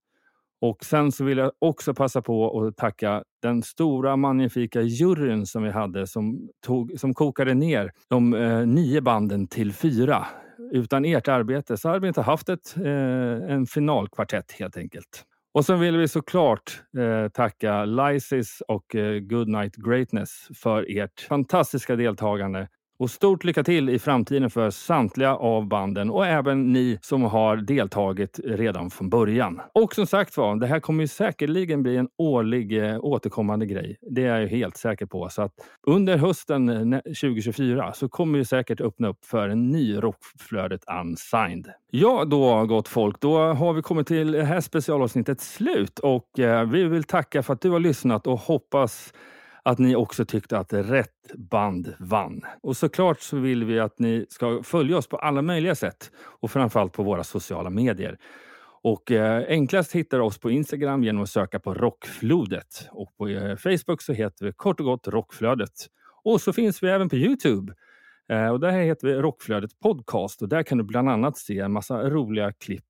Och 0.60 0.84
sen 0.84 1.12
så 1.12 1.24
vill 1.24 1.38
jag 1.38 1.52
också 1.58 1.94
passa 1.94 2.22
på 2.22 2.60
att 2.60 2.76
tacka 2.76 3.22
den 3.42 3.62
stora 3.62 4.16
magnifika 4.16 4.82
juryn 4.82 5.46
som 5.46 5.62
vi 5.62 5.70
hade 5.70 6.06
som, 6.06 6.48
tog, 6.66 7.00
som 7.00 7.14
kokade 7.14 7.54
ner 7.54 7.92
de 8.10 8.34
eh, 8.34 8.66
nio 8.66 9.00
banden 9.00 9.46
till 9.46 9.72
fyra. 9.72 10.26
Utan 10.72 11.04
ert 11.04 11.28
arbete 11.28 11.76
så 11.76 11.88
hade 11.88 12.00
vi 12.00 12.08
inte 12.08 12.22
haft 12.22 12.48
ett, 12.48 12.76
eh, 12.76 13.52
en 13.54 13.66
finalkvartett 13.66 14.52
helt 14.52 14.76
enkelt. 14.76 15.24
Och 15.54 15.64
sen 15.64 15.80
vill 15.80 15.96
vi 15.96 16.08
såklart 16.08 16.82
eh, 16.98 17.28
tacka 17.28 17.84
Lysis 17.84 18.62
och 18.68 18.94
eh, 18.94 19.18
Goodnight 19.18 19.76
Greatness 19.76 20.48
för 20.54 20.98
ert 20.98 21.20
fantastiska 21.20 21.96
deltagande. 21.96 22.68
Och 23.04 23.10
stort 23.10 23.44
lycka 23.44 23.64
till 23.64 23.88
i 23.88 23.98
framtiden 23.98 24.50
för 24.50 24.70
samtliga 24.70 25.36
av 25.36 25.68
banden 25.68 26.10
och 26.10 26.26
även 26.26 26.72
ni 26.72 26.98
som 27.02 27.22
har 27.22 27.56
deltagit 27.56 28.40
redan 28.44 28.90
från 28.90 29.10
början. 29.10 29.60
Och 29.72 29.94
som 29.94 30.06
sagt 30.06 30.36
var, 30.36 30.56
det 30.56 30.66
här 30.66 30.80
kommer 30.80 31.04
ju 31.04 31.08
säkerligen 31.08 31.82
bli 31.82 31.96
en 31.96 32.08
årlig 32.18 32.84
eh, 32.84 32.98
återkommande 33.00 33.66
grej. 33.66 33.98
Det 34.10 34.24
är 34.24 34.40
jag 34.40 34.48
helt 34.48 34.76
säker 34.76 35.06
på. 35.06 35.28
Så 35.28 35.42
att 35.42 35.52
under 35.86 36.16
hösten 36.16 36.92
eh, 36.92 36.98
2024 36.98 37.92
så 37.92 38.08
kommer 38.08 38.38
vi 38.38 38.44
säkert 38.44 38.80
öppna 38.80 39.08
upp 39.08 39.24
för 39.24 39.48
en 39.48 39.68
ny 39.68 39.96
Rockflödet 39.96 40.84
Unsigned. 41.00 41.68
Ja, 41.90 42.24
då 42.24 42.66
gott 42.66 42.88
folk, 42.88 43.20
då 43.20 43.38
har 43.38 43.72
vi 43.72 43.82
kommit 43.82 44.06
till 44.06 44.32
det 44.32 44.44
här 44.44 44.60
specialavsnittet 44.60 45.40
slut 45.40 45.98
och 45.98 46.38
eh, 46.38 46.64
vi 46.68 46.84
vill 46.84 47.04
tacka 47.04 47.42
för 47.42 47.52
att 47.52 47.60
du 47.60 47.70
har 47.70 47.80
lyssnat 47.80 48.26
och 48.26 48.38
hoppas 48.38 49.12
att 49.64 49.78
ni 49.78 49.96
också 49.96 50.24
tyckte 50.24 50.58
att 50.58 50.72
rätt 50.72 51.34
band 51.34 51.94
vann. 51.98 52.42
Och 52.62 52.76
såklart 52.76 53.20
så 53.20 53.36
vill 53.36 53.64
vi 53.64 53.80
att 53.80 53.98
ni 53.98 54.26
ska 54.28 54.62
följa 54.62 54.96
oss 54.96 55.08
på 55.08 55.16
alla 55.16 55.42
möjliga 55.42 55.74
sätt 55.74 56.10
och 56.16 56.50
framförallt 56.50 56.92
på 56.92 57.02
våra 57.02 57.24
sociala 57.24 57.70
medier. 57.70 58.18
Och 58.82 59.10
eh, 59.10 59.44
enklast 59.48 59.92
hittar 59.92 60.18
du 60.18 60.24
oss 60.24 60.38
på 60.38 60.50
Instagram 60.50 61.04
genom 61.04 61.22
att 61.22 61.30
söka 61.30 61.60
på 61.60 61.74
Rockflodet. 61.74 62.88
Och 62.90 63.16
på 63.16 63.28
eh, 63.28 63.56
Facebook 63.56 64.02
så 64.02 64.12
heter 64.12 64.44
vi 64.44 64.52
kort 64.52 64.80
och 64.80 64.86
gott 64.86 65.08
Rockflödet. 65.08 65.72
Och 66.24 66.40
så 66.40 66.52
finns 66.52 66.82
vi 66.82 66.88
även 66.88 67.08
på 67.08 67.16
Youtube. 67.16 67.72
Eh, 68.28 68.48
och 68.48 68.60
där 68.60 68.70
heter 68.70 69.06
vi 69.06 69.14
Rockflödet 69.14 69.80
Podcast 69.80 70.42
och 70.42 70.48
där 70.48 70.62
kan 70.62 70.78
du 70.78 70.84
bland 70.84 71.08
annat 71.08 71.38
se 71.38 71.58
en 71.58 71.72
massa 71.72 72.10
roliga 72.10 72.52
klipp 72.52 72.88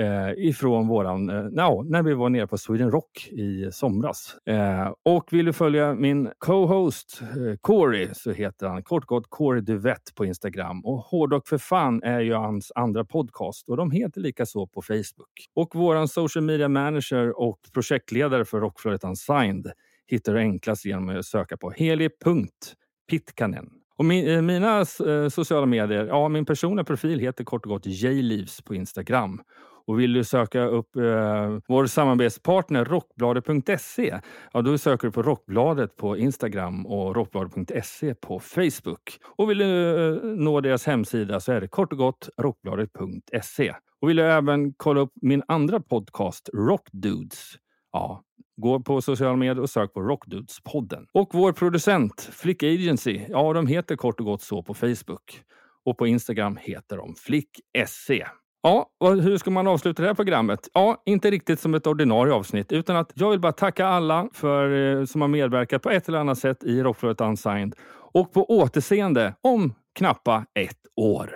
eh, 0.00 0.30
ifrån 0.36 0.88
våran, 0.88 1.30
eh, 1.30 1.44
no, 1.44 1.82
när 1.82 2.02
vi 2.02 2.14
var 2.14 2.28
nere 2.28 2.46
på 2.46 2.58
Sweden 2.58 2.90
Rock 2.90 3.28
i 3.32 3.68
somras. 3.72 4.36
Eh, 4.46 4.92
och 5.02 5.32
vill 5.32 5.44
du 5.44 5.52
följa 5.52 5.94
min 5.94 6.30
co-host 6.38 7.20
eh, 7.22 7.56
Corey 7.60 8.08
så 8.12 8.32
heter 8.32 8.66
han 8.66 8.82
kort 8.82 9.02
och 9.02 9.08
gott 9.08 9.26
Corey 9.28 9.60
Duvett 9.60 10.14
på 10.14 10.24
Instagram. 10.24 10.84
Och 10.84 10.98
Hårdrock 10.98 11.48
för 11.48 11.58
fan 11.58 12.02
är 12.02 12.20
ju 12.20 12.34
hans 12.34 12.72
andra 12.74 13.04
podcast 13.04 13.68
och 13.68 13.76
de 13.76 13.90
heter 13.90 14.20
lika 14.20 14.46
så 14.46 14.66
på 14.66 14.82
Facebook. 14.82 15.48
Och 15.54 15.74
våran 15.74 16.08
social 16.08 16.44
media 16.44 16.68
manager 16.68 17.40
och 17.40 17.58
projektledare 17.74 18.44
för 18.44 18.60
Rockflödet 18.60 19.04
Unsigned 19.04 19.72
hittar 20.06 20.34
du 20.34 20.38
enklast 20.40 20.84
genom 20.84 21.08
att 21.08 21.26
söka 21.26 21.56
på 21.56 21.70
heli.pitkanen. 21.70 23.66
Och 23.98 24.04
min, 24.04 24.28
eh, 24.28 24.42
mina 24.42 24.78
eh, 24.78 25.28
sociala 25.28 25.66
medier, 25.66 26.06
ja 26.06 26.28
min 26.28 26.44
personliga 26.44 26.84
profil 26.84 27.18
heter 27.18 27.44
kort 27.44 27.66
och 27.66 27.70
gott 27.70 27.86
Jlivs 27.86 28.62
på 28.62 28.74
Instagram. 28.74 29.40
Och 29.86 30.00
vill 30.00 30.12
du 30.12 30.24
söka 30.24 30.64
upp 30.64 30.96
eh, 30.96 31.58
vår 31.68 31.86
samarbetspartner 31.86 32.84
rockbladet.se, 32.84 34.20
ja 34.52 34.62
då 34.62 34.78
söker 34.78 35.08
du 35.08 35.12
på 35.12 35.22
Rockbladet 35.22 35.96
på 35.96 36.16
Instagram 36.16 36.86
och 36.86 37.16
rockbladet.se 37.16 38.14
på 38.14 38.40
Facebook. 38.40 39.18
Och 39.36 39.50
vill 39.50 39.58
du 39.58 40.06
eh, 40.08 40.22
nå 40.22 40.60
deras 40.60 40.86
hemsida 40.86 41.40
så 41.40 41.52
är 41.52 41.60
det 41.60 41.68
kort 41.68 41.92
och 41.92 41.98
gott 41.98 42.28
rockbladet.se. 42.36 43.74
Och 44.00 44.08
vill 44.08 44.16
du 44.16 44.22
även 44.22 44.72
kolla 44.72 45.00
upp 45.00 45.12
min 45.22 45.42
andra 45.48 45.80
podcast 45.80 46.50
Rockdudes, 46.54 47.54
ja 47.92 48.22
Gå 48.58 48.80
på 48.80 49.02
sociala 49.02 49.36
medier 49.36 49.60
och 49.60 49.70
sök 49.70 49.92
på 49.92 50.00
Rockdudes-podden. 50.00 51.06
Och 51.12 51.30
vår 51.32 51.52
producent 51.52 52.30
Flick 52.32 52.62
Agency, 52.62 53.20
ja 53.28 53.52
de 53.52 53.66
heter 53.66 53.96
kort 53.96 54.20
och 54.20 54.26
gott 54.26 54.42
så 54.42 54.62
på 54.62 54.74
Facebook. 54.74 55.42
Och 55.84 55.98
på 55.98 56.06
Instagram 56.06 56.56
heter 56.56 56.96
de 56.96 57.14
Flick-SC. 57.14 58.24
Ja, 58.66 58.86
och 59.00 59.22
hur 59.22 59.38
ska 59.38 59.50
man 59.50 59.66
avsluta 59.66 60.02
det 60.02 60.08
här 60.08 60.14
programmet? 60.14 60.68
Ja, 60.72 61.02
inte 61.06 61.30
riktigt 61.30 61.60
som 61.60 61.74
ett 61.74 61.86
ordinarie 61.86 62.32
avsnitt, 62.32 62.72
utan 62.72 62.96
att 62.96 63.12
jag 63.14 63.30
vill 63.30 63.40
bara 63.40 63.52
tacka 63.52 63.86
alla 63.86 64.28
för, 64.32 64.98
eh, 64.98 65.04
som 65.04 65.20
har 65.20 65.28
medverkat 65.28 65.82
på 65.82 65.90
ett 65.90 66.08
eller 66.08 66.18
annat 66.18 66.38
sätt 66.38 66.64
i 66.64 66.82
Rockflödet 66.82 67.20
Unsigned. 67.20 67.74
Och 68.12 68.32
på 68.32 68.44
återseende 68.44 69.34
om 69.40 69.74
knappa 69.94 70.46
ett 70.54 70.78
år. 70.96 71.30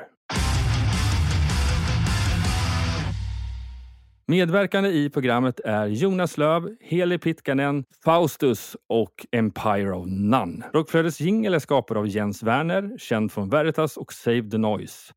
Medverkande 4.27 4.91
i 4.91 5.11
programmet 5.11 5.61
är 5.65 5.87
Jonas 5.87 6.39
Löv, 6.39 6.77
Heli 6.81 7.19
Pitkanen, 7.19 7.85
Faustus 8.05 8.77
och 8.89 9.27
Empire 9.33 9.93
of 9.93 10.07
None. 10.07 10.65
Rockflödets 10.73 11.21
jingel 11.21 11.55
är 11.55 11.59
skapad 11.59 11.97
av 11.97 12.09
Jens 12.09 12.43
Werner, 12.43 12.99
känd 12.99 13.33
från 13.33 13.51
Veritas 13.51 13.97
och 13.97 14.13
Save 14.13 14.51
the 14.51 14.59
Noise. 14.59 15.13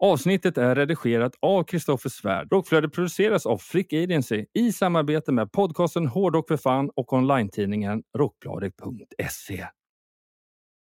Avsnittet 0.00 0.58
är 0.58 0.74
redigerat 0.74 1.32
av 1.40 1.64
Kristoffer 1.64 2.08
Svärd. 2.08 2.52
Rockflödet 2.52 2.92
produceras 2.92 3.46
av 3.46 3.58
Frick 3.58 3.92
Agency 3.92 4.44
i 4.54 4.72
samarbete 4.72 5.32
med 5.32 5.52
podcasten 5.52 6.06
Hårdrock 6.06 6.48
för 6.48 6.56
fan 6.56 6.90
och 6.96 7.12
online-tidningen 7.12 8.02
Rockbladet.se. 8.18 9.66